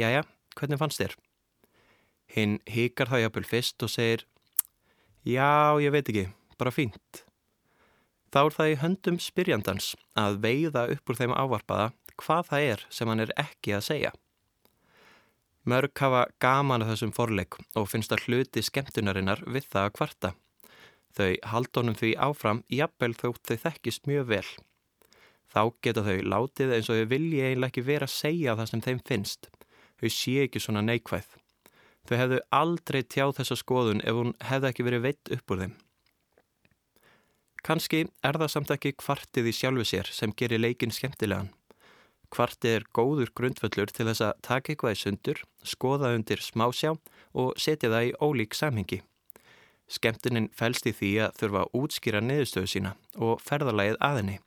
[0.00, 0.24] Jæja,
[0.58, 1.14] hvernig fannst þér?
[2.30, 4.26] Hinn hikar þá jafnvel fyrst og segir
[5.20, 7.24] Já, ég veit ekki, bara fínt.
[8.32, 12.84] Þá er það í höndum spyrjandans að veiða upp úr þeim ávarpaða hvað það er
[12.88, 14.12] sem hann er ekki að segja.
[15.68, 20.30] Mörg hafa gaman að þessum forleik og finnst að hluti skemmtunarinnar við það að kvarta.
[21.12, 24.48] Þau haldónum því áfram jafnvel þótt þau þekkist mjög vel.
[25.50, 28.84] Þá geta þau látið eins og þau vilji eiginlega ekki vera að segja það sem
[28.88, 29.50] þeim finnst.
[30.00, 31.28] þau sé ekki svona neikvæð.
[32.08, 35.74] Þau hefðu aldrei tjáð þessa skoðun ef hún hefði ekki verið veitt upp úr þeim.
[37.60, 41.50] Kanski er það samt ekki kvartið í sjálfu sér sem gerir leikin skemmtilegan.
[42.30, 46.94] Kvartið er góður grundvöllur til þess að taka eitthvað í sundur, skoða undir smásjá
[47.34, 49.00] og setja það í ólík samhengi.
[49.90, 54.38] Skemmtunin fælst í því að þurfa að útskýra niðurstöðu sína og ferðarlægið aðinni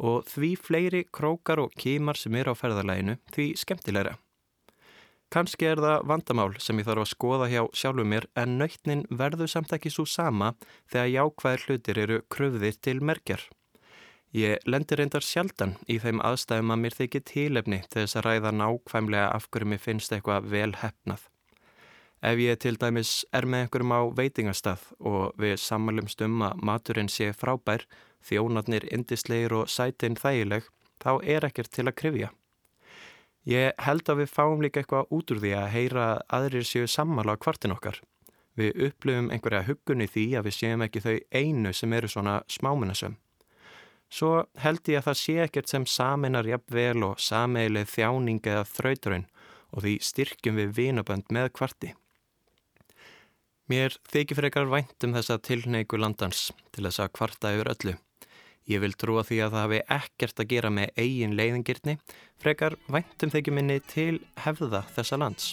[0.00, 4.16] og því fleiri krókar og kímar sem er á ferðarlæginu því skemmtilegra.
[5.30, 9.50] Kanski er það vandamál sem ég þarf að skoða hjá sjálfu mér en nöytnin verður
[9.52, 10.56] samt ekki svo sama
[10.90, 13.44] þegar jákvæðir hlutir eru kröfðir til merkjar.
[14.34, 18.52] Ég lendir reyndar sjaldan í þeim aðstæðum að mér þykir tílefni til þess að ræða
[18.58, 21.22] nákvæmlega af hverju mér finnst eitthvað vel hefnað.
[22.26, 27.08] Ef ég til dæmis er með einhverjum á veitingastað og við samalumst um að maturinn
[27.08, 27.86] sé frábær,
[28.26, 30.66] þjónarnir indisleir og sætin þægileg,
[30.98, 32.34] þá er ekkert til að krifja.
[33.50, 36.86] Ég held að við fáum líka eitthvað út úr því að heyra að aðrir séu
[36.86, 37.96] sammála á kvartin okkar.
[38.54, 43.16] Við upplöfum einhverja huggunni því að við séum ekki þau einu sem eru svona smámunasum.
[44.10, 49.26] Svo held ég að það sé ekkert sem saminar jafnvel og sameilið þjáning eða þrauturinn
[49.70, 51.92] og því styrkjum við vinabönd með kvarti.
[53.70, 57.96] Mér þykir fyrir eitthvað vænt um þessa tilneiku landans til þess að kvarta yfir öllu.
[58.70, 61.96] Ég vil trúa því að það hafi ekkert að gera með eigin leiðingirni,
[62.38, 65.48] frekar væntum þykju minni til hefða þessa lands.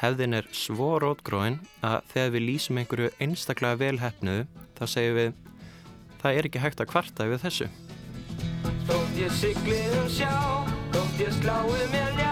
[0.00, 4.46] Hefðin er svo rótgróin að þegar við lýsum einhverju einstaklega velhæfnuðu,
[4.78, 5.36] þá segjum við,
[6.22, 7.70] það er ekki hægt að kvarta yfir þessu.
[8.88, 10.32] Þótt ég sigli um sjá,
[10.96, 12.31] þótt ég slái mér ljá,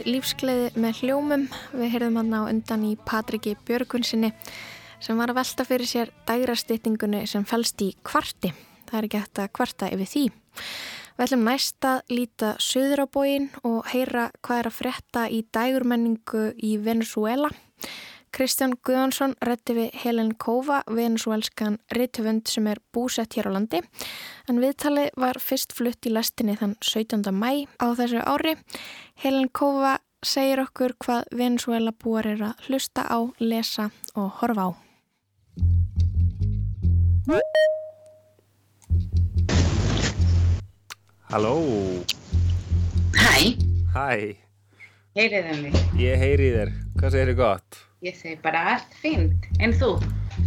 [0.00, 1.42] Læð lífsgleði með hljómum.
[1.76, 4.30] Við heyrðum hann á undan í Patriki Björgunsinni
[4.96, 8.54] sem var að velta fyrir sér dægrastýttingunni sem fælst í kvarti.
[8.88, 10.22] Það er ekki hægt að kvarta yfir því.
[11.18, 15.42] Við ætlum næst að líta söður á bóin og heyra hvað er að frétta í
[15.52, 17.52] dægurmenningu í Venezuela.
[18.40, 23.82] Kristján Guðansson rétti við Helen Kófa, venezuelskan rittvönd sem er búsett hér á landi.
[24.48, 27.28] En viðtali var fyrst flutt í lastinni þann 17.
[27.36, 28.54] mæ á þessu ári.
[29.20, 34.76] Helen Kófa segir okkur hvað Venezuela búar er að hlusta á, lesa og horfa á.
[41.28, 41.54] Halló
[43.20, 43.52] Hæ,
[43.92, 44.08] Hæ,
[45.12, 45.78] heyriðu mig?
[46.00, 47.84] ég heyri í þér Hvað segir þið gott?
[48.00, 49.90] Ég segi bara allt fínt, en þú?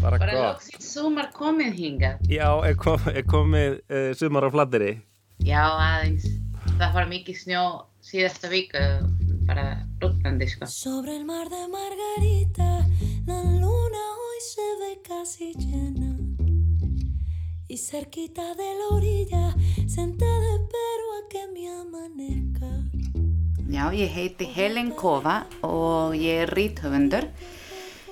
[0.02, 2.24] Bara, Bara gott loksins sumar komið hingað.
[2.26, 4.96] Já, er, kom, er komið uh, sumar á flatteri
[5.46, 6.26] Já, aðeins.
[6.80, 7.64] Það var mikið snjó
[8.02, 8.82] síðasta viku,
[9.46, 9.68] bara
[10.02, 10.66] rútnandi, sko.
[10.66, 12.72] Sobre el mar de Margarita,
[13.30, 16.18] la luna hoy se ve casi llena.
[17.68, 19.46] Y cerquita de la orilla,
[19.86, 23.03] sentada espero a que me amanezca.
[23.74, 27.26] Já, ég heiti Helen Kova og ég er ríthöfundur.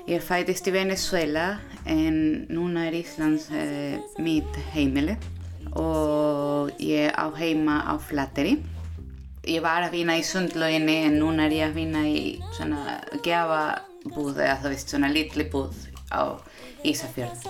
[0.09, 5.13] Ég fætist í Venezuela en núna er Íslands uh, mitt heimili
[5.77, 8.57] og ég á heima á Flatteri.
[9.45, 14.41] Ég var að vinna í sundlöginni en núna er ég að vinna í svona gefabúð
[14.41, 15.77] eða þú veist svona litli búð
[16.09, 16.41] á
[16.81, 17.45] Ísafjörð.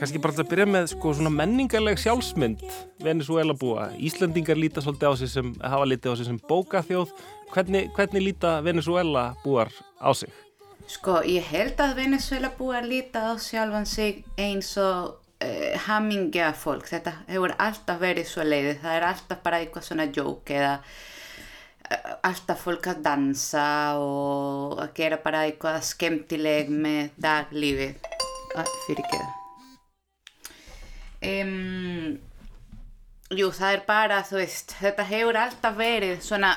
[0.00, 2.62] Kanski bara að byrja með sko, menningarleg sjálfsmynd
[3.04, 7.12] Venezuela búa Íslendingar líta svolítið á sig sem hafa litið á sig sem bókaþjóð
[7.50, 10.30] Hvernig, hvernig líta Venezuela búar á sig?
[10.86, 16.52] Sko, ég held að Venezuela búið að líta á sjálfan sig eins og uh, hamingja
[16.54, 16.86] fólk.
[16.86, 18.78] Þetta hefur alltaf verið svo leiðið.
[18.84, 23.66] Það er alltaf bara eitthvað svona joke eða uh, alltaf fólk að dansa
[23.98, 28.10] og að gera bara eitthvað skemmtileg með daglífið.
[28.54, 29.06] Ah, fyrir.
[29.18, 29.39] Um,
[33.30, 36.54] jú, það er bara, þú veist, þetta hefur alltaf verið svona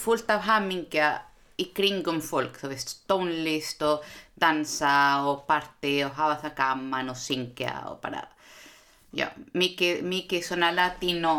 [0.00, 1.12] fullt af hamingja
[1.60, 4.04] í kringum fólk, þú veist, tónlist og
[4.40, 8.22] dansa og party og hafa það gaman og syngja og bara
[9.12, 11.34] já, mikið, mikið svona latino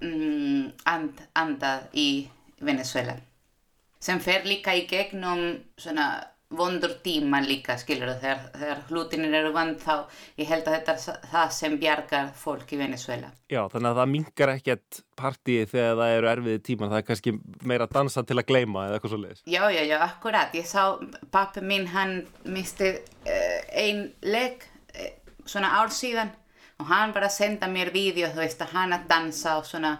[0.00, 2.08] mm, and, andað í
[2.64, 3.16] Venezuela
[4.00, 6.08] sem fer líka í gegnum svona
[6.50, 10.06] vondur tíma líka skilur þegar, þegar hlutinir eru vand þá
[10.38, 14.12] ég held að þetta er það sem bjargar fólk í Venezuela Já, þannig að það
[14.12, 17.34] mingar ekkert partíi þegar það eru erfiði tíma það er kannski
[17.66, 20.54] meira dansa til að gleima eða eitthvað svo leiðis Já, já, já, akkurat.
[20.54, 20.82] Ég sá
[21.34, 22.14] pappi minn hann
[22.46, 24.62] misti uh, ein legg
[24.94, 25.10] uh,
[25.46, 26.30] svona ár síðan
[26.78, 29.96] og hann bara senda mér vídeo þú veist að hann að dansa og svona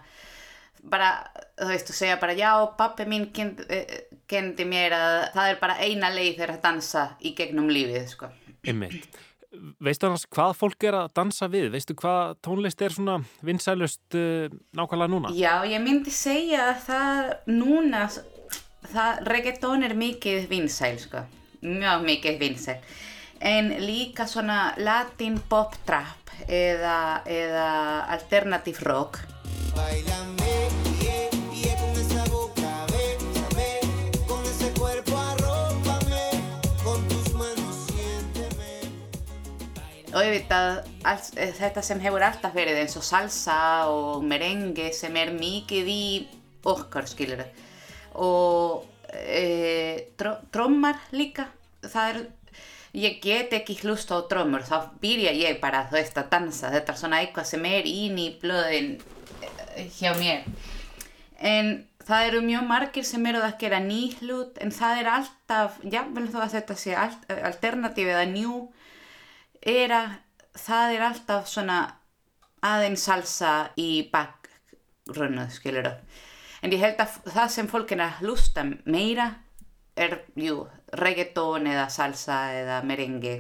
[0.87, 1.11] bara,
[1.59, 4.16] þú veist, þú segja bara já, pappi mín kendi uh,
[4.67, 8.31] mér að það er bara eina leið þegar að dansa í gegnum lífið, sko.
[8.67, 9.07] Einmitt.
[9.81, 11.71] Veistu annars hvað fólk er að dansa við?
[11.73, 15.33] Veistu hvað tónlist er svona vinsælust uh, nákvæmlega núna?
[15.33, 18.05] Já, ég myndi segja að það núna,
[18.93, 21.25] það reggaetón er mikið vinsæl, sko.
[21.63, 22.81] Mjög mikið vinsæl.
[23.41, 27.69] En líka svona latin pop trap eða, eða
[28.17, 29.21] alternative rock.
[29.77, 30.86] Bailame
[40.17, 43.59] og auðvitað alls, eh, þetta sem hefur alltaf verið eins og salsa
[43.93, 46.07] og merengue sem er mikið í
[46.67, 47.45] okkar skilur
[48.17, 51.47] og e, drömmar líka
[51.85, 52.23] það er
[52.97, 56.93] ég get ekki hlusta á drömmur þá byrja ég bara þú veist að dansa þetta
[56.93, 57.47] er svona eitthvað
[59.77, 60.41] eh,
[61.53, 61.71] en
[62.07, 66.41] það eru mjög margir sem eru að gera nýhlut en það er alltaf, jável þó
[66.47, 68.55] að þetta sé alternatív eða njú
[69.67, 70.15] er að
[70.57, 71.81] það er alltaf svona
[72.67, 76.23] aðeins salsa í bakgrunnu, skilur það.
[76.65, 79.29] En ég held að það sem fólk er að hlusta meira
[79.97, 80.63] er, jú,
[80.97, 83.37] reggaeton eða salsa eða merengi,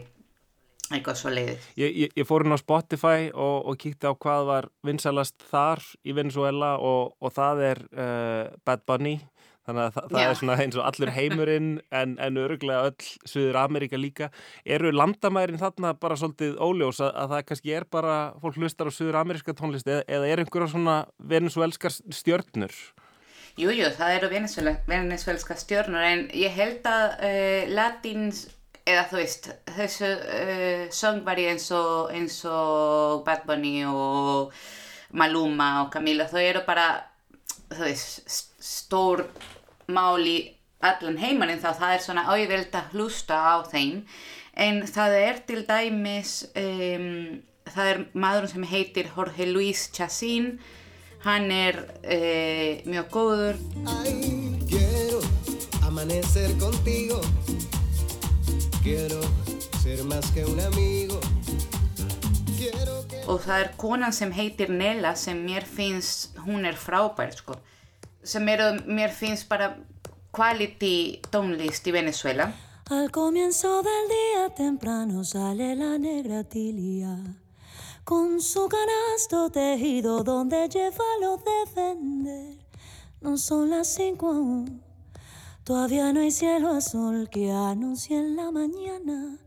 [0.90, 1.70] eitthvað svo leiðið.
[1.80, 5.82] Ég, ég, ég fór inn á Spotify og, og kíkti á hvað var vinsalast þar
[6.06, 9.16] í Venezuela og, og það er uh, Bad Bunny
[9.66, 13.60] þannig að það, það er svona eins og allur heimurinn en, en öruglega öll Suður
[13.62, 14.30] Amerika líka.
[14.64, 18.96] Eru landamærin þarna bara svolítið óljós að, að það kannski er bara fólk hlustar á
[18.96, 22.76] Suður Ameriska tónlist eða, eða er einhverja svona venezuelskar stjörnur?
[23.56, 24.28] Jújú, jú, það eru
[24.90, 28.44] venezuelskar stjörnur en ég held að uh, latins
[28.86, 34.54] eða þú veist, þessu uh, söngvari eins og, eins og Bad Bunny og
[35.16, 36.86] Maluma og Camila, þau eru bara,
[37.72, 39.24] þú veist, stór
[39.88, 40.38] máli
[40.84, 44.02] allan heimaninn þá það er svona auðvelt að hlusta á þeim.
[44.56, 50.56] En það er til dæmis um, það er maður sem heitir Jorge Luis Chacín
[51.26, 53.60] hann er uh, mjög góður.
[53.98, 55.20] Ay, quiero
[55.86, 57.20] amanecer contigo.
[58.82, 59.20] Quiero
[59.82, 61.20] ser más que un amigo.
[62.56, 63.24] Quiero que...
[63.26, 67.58] og það er konan sem heitir Nella sem mér finnst hún er frábær sko
[68.26, 69.76] sem eru mér finnst bara
[70.34, 72.50] quality tónlist í Venezuela.
[72.90, 77.16] Al comienzo del día temprano sale la negra tilia
[78.04, 82.54] con su canasto tejido donde lleva lo de vender.
[83.20, 84.82] No son las cinco aún,
[85.64, 89.38] todavía no hay cielo azul que anuncie en la mañana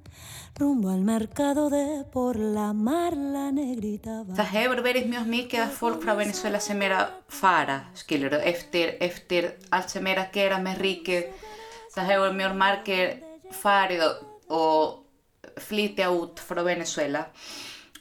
[4.35, 8.39] Það hefur verið mjög mikið að fólk frá Venezuela sem er að fara, skilur þú,
[8.51, 11.45] eftir, eftir allt sem er að gera með ríkið.
[11.93, 13.13] Það hefur mjög margir
[13.55, 14.19] farið og,
[14.59, 17.23] og flytja út frá Venezuela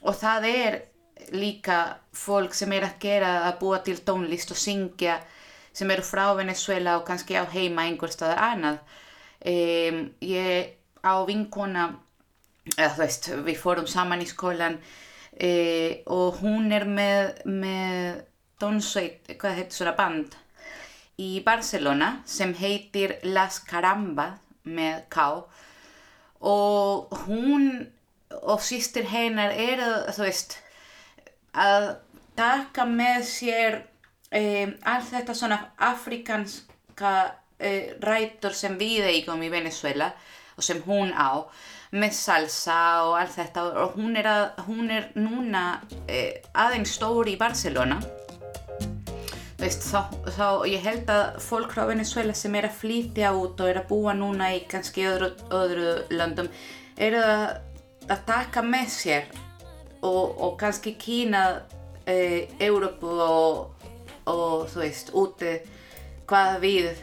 [0.03, 0.79] og það er
[1.35, 1.79] líka
[2.15, 5.21] fólk sem er að gera að búa til tónlist og syngja
[5.71, 8.83] sem eru frá Venezuela og kannski á heima einhver staðar annað.
[9.47, 10.75] Um, ég
[11.07, 11.89] á vinkona
[12.77, 14.79] eða þú veist, við fórum saman í skólan
[15.33, 18.23] e, og hún er með, með
[18.61, 20.37] tónsveit, hvað heitir svona band?
[21.19, 24.37] Í Barcelona sem heitir Las Caramba
[24.69, 25.25] með K.
[26.47, 27.89] Og hún
[28.29, 29.83] og sýstir hennar er
[30.15, 30.59] þú veist
[31.59, 31.89] að
[32.39, 33.79] taka með sér
[34.31, 34.43] e,
[34.87, 35.59] allt þetta svona
[35.89, 37.15] afrikanska
[37.59, 40.13] e, rætur sem við eigum í Venezuela
[40.57, 41.49] og sem hún á
[41.97, 45.65] með salsa og allt þetta og hún er, að, hún er núna
[46.07, 48.01] eh, aðeins stóri í Barcelona.
[49.59, 53.73] Veist, þá, þá ég held að fólk frá Venezuela sem er að flytja út og
[53.73, 56.51] er að búa núna í kannski öðru, öðru landum
[56.95, 57.43] eru að,
[58.07, 59.27] að taka með sér
[60.07, 61.43] og, og kannski kína
[62.07, 63.91] e, Európu og,
[64.31, 65.57] og þú veist úti
[66.29, 67.03] hvað við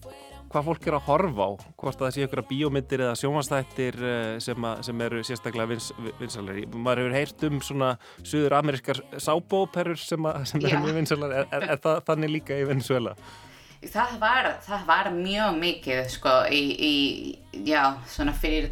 [0.51, 4.33] hvað fólk er að horfa á, hvort það sé ykkur að bíómyndir eða sjómanstættir uh,
[4.43, 6.65] sem, sem eru sérstaklega vins, vinsalegri.
[6.73, 11.39] Maður hefur heyrt um svona suður amerískar sábóperur sem, sem eru mjög vinsalegri.
[11.43, 13.15] Er, er, er það þannig líka í Venezuela?
[13.81, 18.69] Það var, það var mjög mikið sko í, í já, svona fyrir,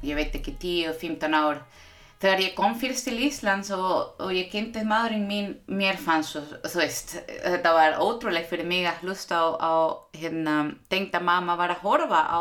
[0.00, 1.60] ég veit ekki, 10-15 ár
[2.18, 6.50] þegar ég kom fyrst til Íslands og, og ég kynntið maðurinn mín mér fannst og
[6.66, 9.74] þú veist þetta var ótrúlega fyrir mig að hlusta á, á
[10.18, 10.56] hérna,
[10.90, 12.40] tengda mamma var að horfa á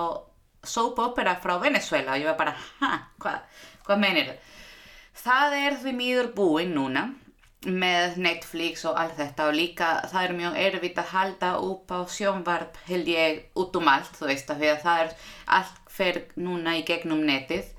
[0.67, 4.43] soap opera frá Venezuela og ég var bara, hæ, hvað hva menir þau?
[5.17, 7.07] Það er því mýður búinn núna
[7.67, 11.99] með Netflix og allt þetta og líka það er mjög erfitt að halda upp á
[12.13, 15.15] sjónvarp held ég út um allt þú veist að það er
[15.57, 17.73] allt fer núna í gegnum netið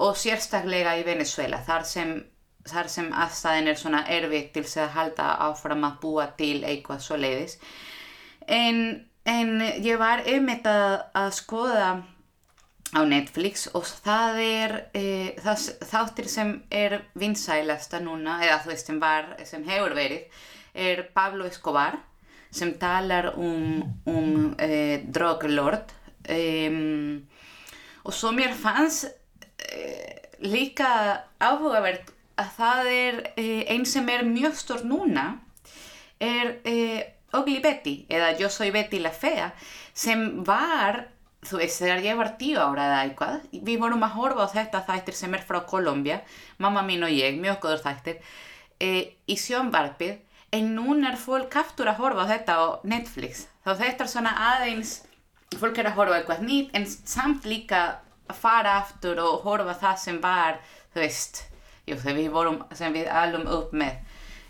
[0.00, 2.14] og sérstaklega í Venezuela þar sem,
[2.68, 7.20] þar sem aðstæðin er svona erfitt til að halda áfram að búa til eitthvað svo
[7.20, 7.58] leiðis
[8.46, 8.80] en,
[9.28, 9.52] en
[9.84, 11.90] ég var einmitt að, að skoða
[12.90, 15.04] á Netflix og það er e,
[15.38, 20.40] það, þáttir sem er vinsælasta núna eða þú veist sem var, sem hefur verið
[20.74, 21.98] er Pablo Escobar
[22.50, 25.92] sem talar um, um e, droglord.
[26.30, 27.22] Um,
[28.04, 29.06] og svo mér fannst
[30.40, 30.90] líka
[31.40, 35.32] áhugavert að það er eh, einn sem er mjög stór núna
[36.20, 37.00] er eh,
[37.36, 37.94] Ogli Betty
[38.40, 39.50] Yo soy Betty la fea
[39.94, 41.04] sem var,
[41.46, 44.82] þú veist þegar ég var tíu ára eða eitthvað við vorum að horfa á þetta
[44.88, 46.20] þættir sem er frá Kolumbia
[46.58, 48.18] mamma mín og ég, mjög góður þættir
[48.80, 49.36] eh, í
[50.50, 52.24] en núna er fólk aftur að horfa
[52.82, 53.46] Netflix.
[53.62, 54.96] Þá þetta er svona aðeins
[55.60, 56.86] fólk er að horfa eitthvað nýtt en
[58.30, 60.60] að fara aftur og horfa það sem var,
[60.94, 61.42] þú veist,
[61.88, 63.98] jú, við vorum, sem við alum upp með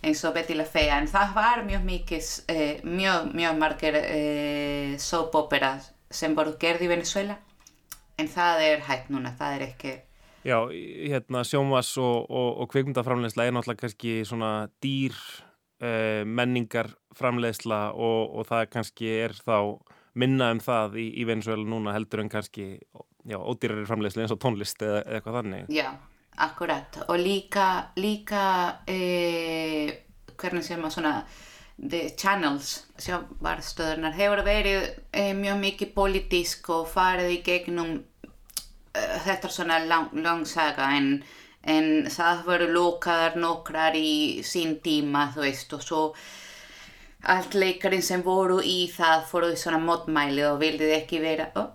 [0.01, 4.95] eins og Betty la Fea, en það var mjög mikið, eh, mjög, mjög margir eh,
[4.99, 5.75] soap opera
[6.11, 7.37] sem voru gerði í Venezuela,
[8.19, 9.99] en það er hægt núna, það er ekki...
[10.41, 15.13] Já, hérna sjómas og, og, og kveikmyndaframlegsla er náttúrulega kannski svona dýr
[15.85, 19.77] eh, menningarframlegsla og, og það kannski er þá
[20.17, 22.71] minna um það í, í Venezuela núna heldur en kannski
[23.29, 25.71] já, ódýrari framleiðsli eins og tónlist eða, eitthvað þannig.
[25.75, 25.89] Já,
[26.47, 27.67] akkurat og líka,
[28.01, 28.45] líka
[28.89, 28.99] e,
[30.41, 31.15] hvernig séum maður svona
[31.81, 39.49] the channels, sjávarstöðurnar hefur verið e, mjög mikið politísk og farið í gegnum e, þetta
[39.49, 41.15] er svona lang, langsaga en,
[41.65, 46.05] en það voru lókaðar nokkrar í sín tíma þú veist og svo
[47.31, 51.73] allt leikarinn sem voru í það fóruð svona mótmæli og vildið ekki vera oh,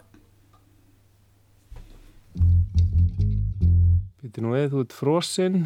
[4.25, 5.57] Býtti nú eða þú ert frosinn.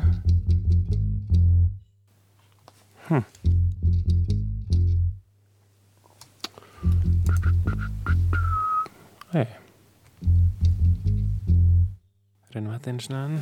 [3.08, 3.24] Hm.
[9.32, 9.46] Hei.
[12.52, 13.40] Reynum þetta einu snöðan.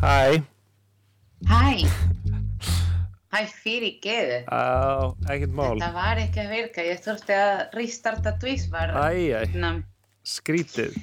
[0.00, 0.40] Hæ.
[1.52, 2.01] Hæ.
[3.42, 4.38] Hæ, fyrir geðu.
[4.46, 5.74] Á, ekkert mál.
[5.74, 8.92] Þetta var ekki að virka, ég þurfti að restarta tvísvar.
[9.02, 9.80] Æj, æj,
[10.22, 10.98] skrítið.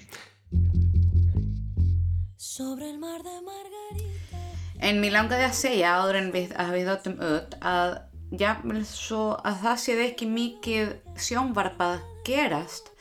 [4.79, 7.93] En mér langaði að segja áður en við, að við þáttum öll að
[8.39, 12.93] jáfnvel svo að það séð ekki mikið sjónvarpað gerast.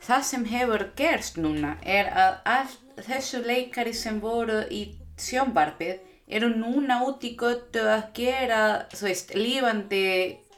[0.00, 4.86] Það sem hefur gerst núna er að allt þessu leikari sem voru í
[5.20, 8.62] sjónvarpið eru núna út í göttu að gera,
[8.92, 10.08] þú veist, lífandi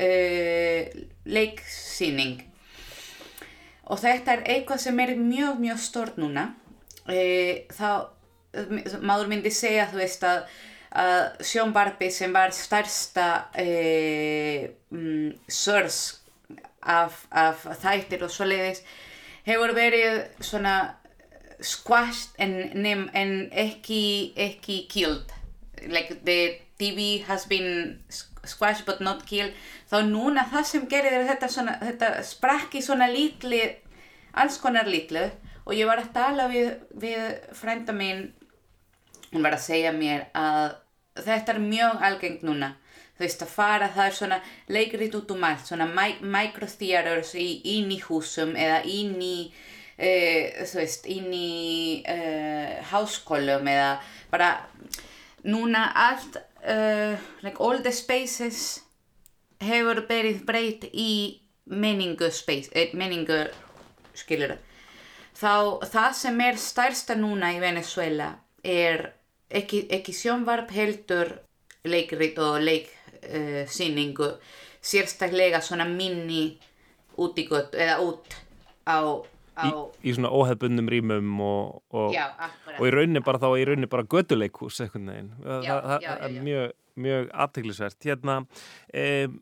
[0.02, 0.96] uh,
[1.30, 2.40] leiksýning.
[3.90, 6.50] Og þetta er eitthvað sem er mjög, mjög stort núna.
[7.06, 8.10] Uh, þá,
[8.98, 10.42] maður myndi segja, þú veist, að,
[11.00, 16.02] að sjónvarpi sem var starsta uh, um, sörs
[16.82, 18.82] af, af þættir og svoleiðis
[19.46, 20.96] hefur verið svona
[21.60, 22.56] squashed en,
[23.12, 25.39] en ekki, ekki killed
[25.88, 28.00] like the TV has been
[28.44, 29.52] squashed but not killed.
[29.90, 33.62] Þá núna það sem gerir þetta, svona, þetta sprakki svona lítli
[34.40, 35.26] alls konar lítlu
[35.66, 37.24] og ég var að tala við, við
[37.56, 38.30] frænda mín.
[39.30, 40.78] Hún var að segja mér að
[41.20, 42.74] þetta er mjög algengt núna.
[43.18, 44.38] Þú veist að fara það er svona
[44.72, 45.66] leikrið út um allt.
[45.68, 45.90] Svona
[46.24, 49.36] microtheaters inn í húsum eða inn í
[50.00, 53.92] uh, þú veist inn í uh, háskólum eða
[54.32, 54.54] bara
[55.44, 58.80] núna allt uh, like all the spaces
[59.60, 63.44] hefur verið breytt í menningu space, eh, menningu
[64.16, 64.56] skilur
[65.36, 68.32] þá það sem er stærsta núna í Venezuela
[68.64, 69.06] er
[69.48, 71.32] ekki, ekki sjónvarp heldur
[71.84, 76.58] leikrit og leiksýningu uh, sérstaklega svona minni
[77.20, 78.36] út í gott eða út
[78.88, 79.00] á
[79.66, 79.72] í,
[80.06, 82.26] í svona óhefbundum rýmum og, og, já,
[82.78, 86.10] og í rauninni bara þá í rauninni bara göduleikus eitthvað neginn það, Já, það, já,
[86.16, 86.74] er mjög,
[87.06, 89.40] mjög aðteglisvert hérna um,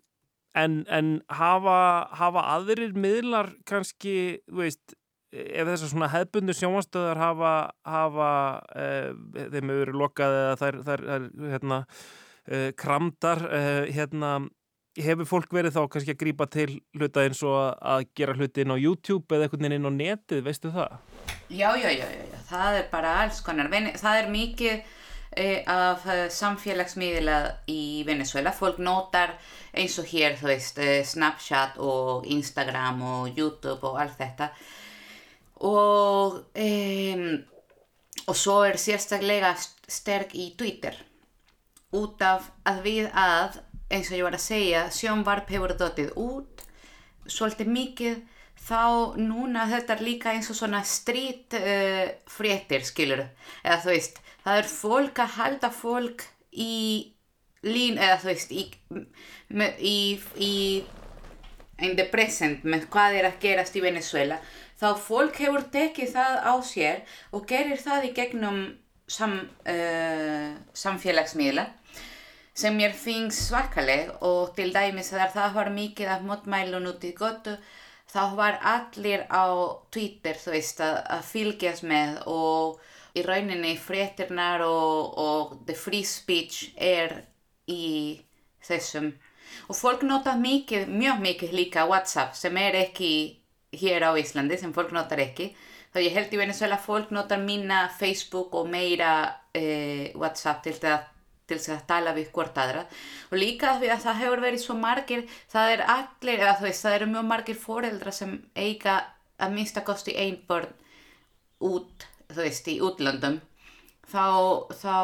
[0.59, 1.11] en, en
[1.41, 1.81] hafa,
[2.19, 4.17] hafa aðrir miðlar kannski,
[4.51, 4.97] veist
[5.33, 7.53] ef þessar svona hefbundu sjónvastöðar hafa,
[7.85, 8.31] hafa
[8.73, 9.11] uh,
[9.53, 11.81] þeim verið lokað eða þær, þær, þær hérna,
[12.49, 14.33] uh, kramdar uh, hérna
[15.05, 18.75] hefur fólk verið þá kannski að grípa til hluta eins og að- gera hluti inn
[18.75, 20.99] á YouTube eða einhvern veginn inn á netið, veistu það?
[21.51, 23.69] Já, já, já, já, það er bara alls konar.
[23.71, 24.83] Það er mikið
[25.37, 27.39] eh, af eh, samfélagsmiðla
[27.69, 28.51] í Venezuela.
[28.53, 29.35] Fólk notar
[29.75, 34.51] eins og hér, þú veist, eh, Snapchat og Instagram og YouTube og allt þetta.
[35.61, 37.39] Og, eh,
[38.29, 40.95] og svo er sérstaklega st- sterk í Twitter.
[41.93, 46.65] Út af að við að, eins og ég var að segja, sjónvarp hefur dotið út
[47.29, 48.19] svolítið mikið.
[48.69, 53.23] Þá núna þetta er líka eins og svona street uh, fréttir skilur
[53.63, 57.15] eða þú veist það er fólk að halda fólk í
[57.67, 58.65] lín eða þú veist í,
[59.79, 59.99] í,
[60.43, 60.53] í
[61.79, 64.41] in the present með hvað er að gerast í Venezuela
[64.79, 67.03] þá fólk hefur tekið það á sér
[67.35, 68.61] og gerir það í gegnum
[69.09, 71.69] sam, uh, samfélagsmiðla
[72.59, 77.13] sem mér finnst svakaleg og til dæmis þegar það var mikið af mótmælun út í
[77.19, 77.55] gottu
[78.11, 79.47] þá var allir á
[79.95, 82.81] Twitter þú veist að, að fylgjast með og
[83.19, 87.15] í rauninni fréttirnar og, og the free speech er
[87.69, 88.21] í
[88.65, 89.13] þessum.
[89.69, 93.13] Og fólk nota mikið, mjög mikið líka WhatsApp sem er ekki
[93.79, 95.51] hér á Íslandi sem fólk notar ekki.
[95.93, 99.13] Þá ég held í Venezuela fólk notar minna Facebook og meira
[99.57, 101.07] eh, WhatsApp til það
[101.49, 102.85] til þess að tala við hvort aðra.
[103.33, 106.85] Og líka því að það hefur verið svo margir það er allir, eða þú veist,
[106.87, 108.97] það eru mjög margir foreldra sem eiga
[109.39, 110.73] að minnsta kosti ein börn
[111.69, 113.41] út, þú veist, í útlöndum.
[114.09, 114.25] Þá,
[114.73, 114.95] þá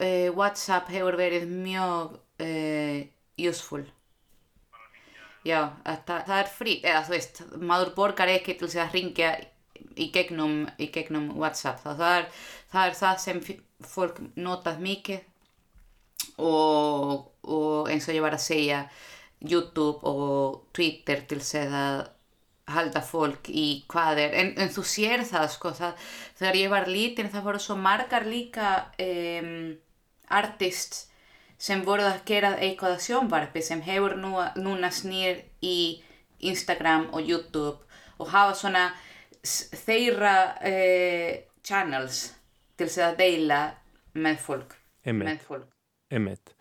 [0.00, 3.00] uh, WhatsApp hefur verið mjög uh,
[3.36, 3.82] useful.
[5.44, 8.96] Já, að það, það er frýtt eða þú veist, maður borgar ekki til þess að
[8.98, 9.30] ringja
[10.00, 11.80] í gegnum, í gegnum WhatsApp.
[11.84, 12.26] Þá það er
[12.72, 15.22] það, er það sem f- fólk notað mikið
[16.38, 18.80] og, og eins og ég var að segja
[19.40, 22.00] YouTube og Twitter til þess að
[22.70, 25.94] halda fólk í hvað er en, en þú sér það sko það,
[26.38, 29.72] þegar ég var lítin það voru svo margar líka um,
[30.30, 31.00] artist
[31.60, 36.00] sem voru að gera eitthvað að sjónvarpi sem hefur nú, núna snýr í
[36.46, 37.76] Instagram og YouTube
[38.20, 38.84] og hafa svona
[39.42, 41.34] s- þeirra uh,
[41.66, 42.22] channels
[42.78, 43.60] til þess að deila
[44.14, 45.26] með fólk Einmitt.
[45.32, 45.68] með fólk
[46.10, 46.54] Einmitt.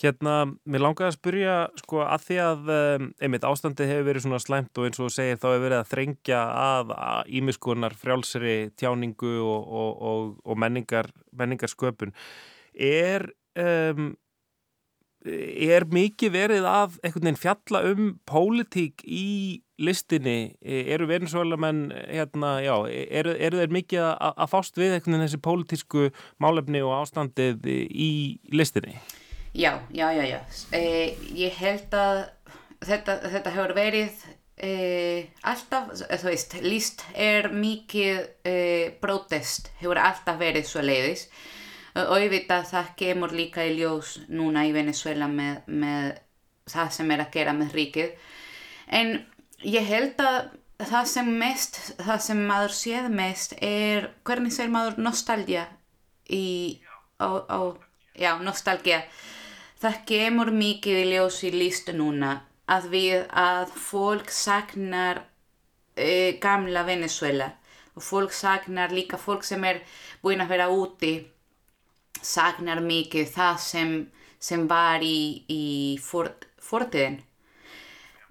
[0.00, 0.34] Hérna,
[0.64, 4.80] mér langaði að spyrja sko að því að um, einmitt ástandið hefur verið svona slæmt
[4.80, 6.94] og eins og segir þá hefur verið að þrengja að
[7.40, 12.14] ímiskunar frjálsri tjáningu og, og, og, og menningar, menningar sköpun.
[12.74, 13.28] Er,
[13.60, 14.14] um,
[15.24, 20.54] er mikið verið að einhvern veginn fjalla um pólitík í listinni?
[20.60, 25.42] Eru Venezuelamenn, hérna, já, eru, eru þeir mikið að, að fást við einhvern veginn þessi
[25.48, 26.06] pólitísku
[26.42, 28.12] málefni og ástandið í
[28.52, 28.98] listinni?
[29.54, 30.40] Já, já, já, já.
[30.74, 32.24] Eh, ég held að
[32.82, 34.24] þetta, þetta hefur verið
[34.58, 38.16] eh, alltaf, þú veist, list er mikið
[38.50, 41.28] eh, protest, hefur alltaf verið svo leiðis.
[41.28, 41.53] Og
[41.94, 46.08] auðvitað það kemur líka í ljós núna í Venezuela með, með
[46.70, 48.14] það sem er að gera með ríkið.
[48.88, 49.14] En
[49.62, 50.40] ég held að
[50.90, 55.68] það sem mest, það sem maður séð mest er, hvernig sér maður nostalgia
[56.26, 56.80] í,
[57.22, 57.60] á, á,
[58.18, 59.04] já, nostalgia.
[59.80, 62.40] Það kemur mikið í ljós í listu núna
[62.70, 65.20] að við að fólk saknar
[65.94, 67.52] e, gamla Venezuela
[67.94, 69.82] og fólk saknar líka fólk sem er
[70.24, 71.12] búin að vera úti
[72.24, 73.94] saknar mikið það sem,
[74.40, 75.64] sem var í, í
[76.02, 77.20] fort, fortiðin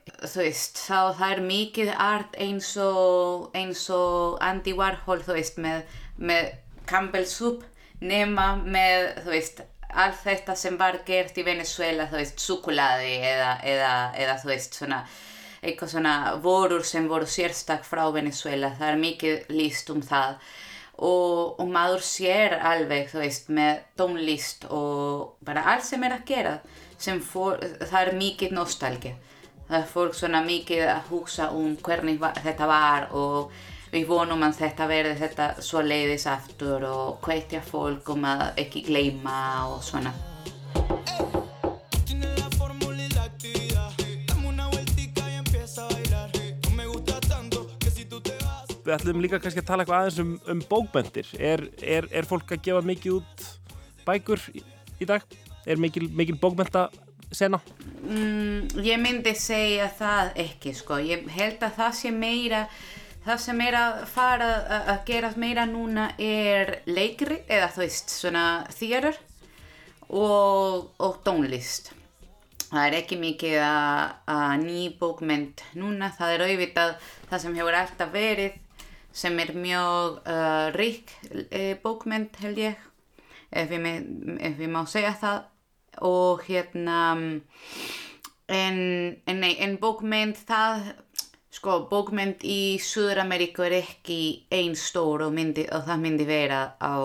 [0.04, 5.60] þú veist, þá það er mikið art eins og, eins og Andy Warhol, þú veist,
[5.64, 5.86] með,
[6.18, 6.50] með
[6.89, 7.64] Campbell Soup
[8.04, 9.62] nema með, þú veist,
[9.94, 14.78] allt þetta sem var gert í Venezuela, þú veist, sukuladi eða, eða, eða þú veist,
[14.80, 15.04] svona,
[15.64, 20.38] eitthvað svona vorur sem voru sérstak frá Venezuela, það er mikið líst um það
[20.98, 26.26] og, og maður sér alveg, þú veist, með tónlist og bara allt sem er að
[26.30, 26.58] gera,
[26.98, 29.16] sem fór, það er mikið nostalgi
[29.68, 33.54] það er fólk svona mikið að hugsa um hvernig þetta var og
[33.94, 38.86] við vonum að þetta verði þetta svo leiðis aftur og hvetja fólk um að ekki
[38.89, 39.39] gleyma
[39.72, 40.32] og svona.
[48.84, 51.29] Við ætlum líka kannski að tala eitthvað aðeins um, um bókbendir.
[51.39, 53.45] Er, er, er fólk að gefa mikið út
[54.03, 54.63] bækur í,
[54.99, 55.23] í dag?
[55.63, 56.89] Er mikil, mikil bókbenda
[57.31, 57.61] sena?
[58.03, 60.99] Mm, ég myndi segja það ekki sko.
[60.99, 62.63] Ég held að það sé meira,
[63.23, 68.45] það sem er að fara að gera meira núna er leikri eða þú veist svona
[68.75, 69.19] þýjarur
[70.09, 71.93] og, og tónlist.
[72.73, 76.93] Það er ekki mikið að ný bókmynd núna, það er auðvitað
[77.29, 78.59] það sem hefur alltaf verið
[79.14, 82.80] sem er mjög uh, rík uh, bókmynd held ég
[83.53, 84.07] ef ég, með,
[84.41, 85.41] ef ég má segja það.
[86.03, 86.99] Og hérna
[88.49, 88.80] en,
[89.30, 90.88] en, nei, en bókmynd það
[91.53, 94.18] sko bókmynd í Suður-Ameríku er ekki
[94.51, 96.97] einn stór og, myndi, og það myndi vera á,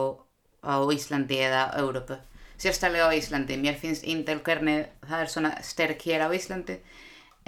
[0.64, 2.16] á Íslandi eða Európu
[2.58, 3.58] sérstaklega á Íslandi.
[3.60, 6.78] Mér finnst índel hvernig það er svona sterk hér á Íslandi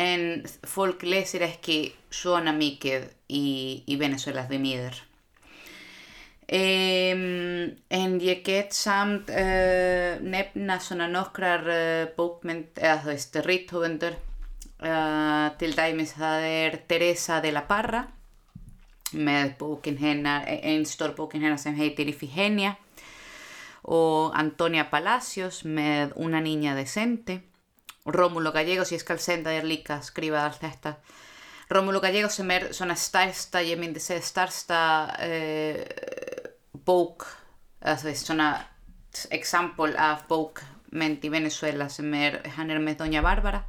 [0.01, 0.25] en
[0.67, 3.47] fólk lesir ekki svona mikið í,
[3.87, 5.01] í Venezuela því miður.
[6.51, 14.17] Um, en ég get samt uh, nefna svona nokkrar uh, bókmynd, eða þú veist, ríthöfundur.
[14.81, 18.01] Uh, til dæmis það er Teresa de la Parra
[19.13, 22.73] með bókin hennar, einn stór bókin hennar sem heitir Ifigenia
[23.85, 27.43] og Antonia Palacios með Una niña decente
[28.07, 30.95] Rómulo Gallegos, ég skal senda þér líka að skrifa allt þetta
[31.71, 34.79] Rómulo Gallegos sem er svona stærsta, ég myndi segja stærsta
[35.23, 35.83] uh,
[36.87, 37.29] bók
[37.81, 38.49] eða þú veist svona
[39.37, 43.63] example af bókmynd í Venezuela sem er, hann er með Doña Bárbara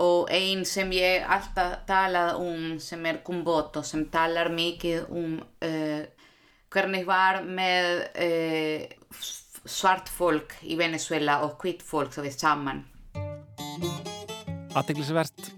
[0.00, 6.02] og einn sem ég alltaf talað um sem er Kumboto sem talar mikið um uh,
[6.72, 9.20] hvernig var með uh,
[9.64, 12.82] svart fólk í Venezuela og hvitt fólk svo við saman
[14.74, 15.52] Aðteglisvert,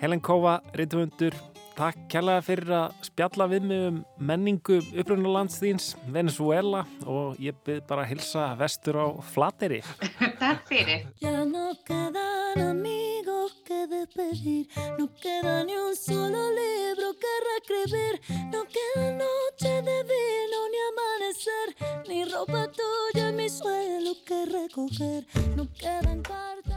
[0.00, 1.34] Helen Kóva, reytumundur,
[1.76, 4.00] takk kærlega fyrir að spjalla við mig um
[4.30, 9.80] menningu upprunalandsþýns, Venezuela og ég byrð bara að hilsa vestur á flateri.
[10.42, 11.06] Takk fyrir.
[11.22, 14.66] Ya no quedan amigos que despedir,
[14.98, 18.20] no queda ni un solo libro que reescribir,
[18.52, 21.74] no queda noche de vino ni amanecer,
[22.08, 26.70] ni ropa tuya en mi suelo que recoger, no quedan cartas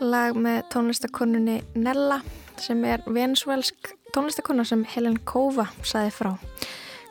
[0.00, 2.20] lag með tónlistakonunni Nella
[2.60, 6.30] sem er venezuelsk tónlistakonna sem Helen Kova saði frá.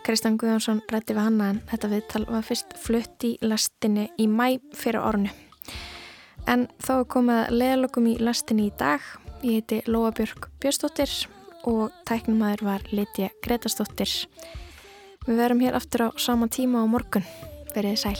[0.05, 4.59] Kristján Guðjónsson rætti við hanna en þetta viðtal var fyrst flutt í lastinni í mæ
[4.73, 5.33] fyrir ornu.
[6.49, 9.03] En þá er komið leðalokum í lastinni í dag.
[9.43, 11.13] Ég heiti Lóa Björk Björnsdóttir
[11.69, 14.09] og tæknumæður var Litja Gretastóttir.
[15.27, 17.27] Við verum hér aftur á sama tíma á morgun.
[17.75, 18.17] Verið sæl.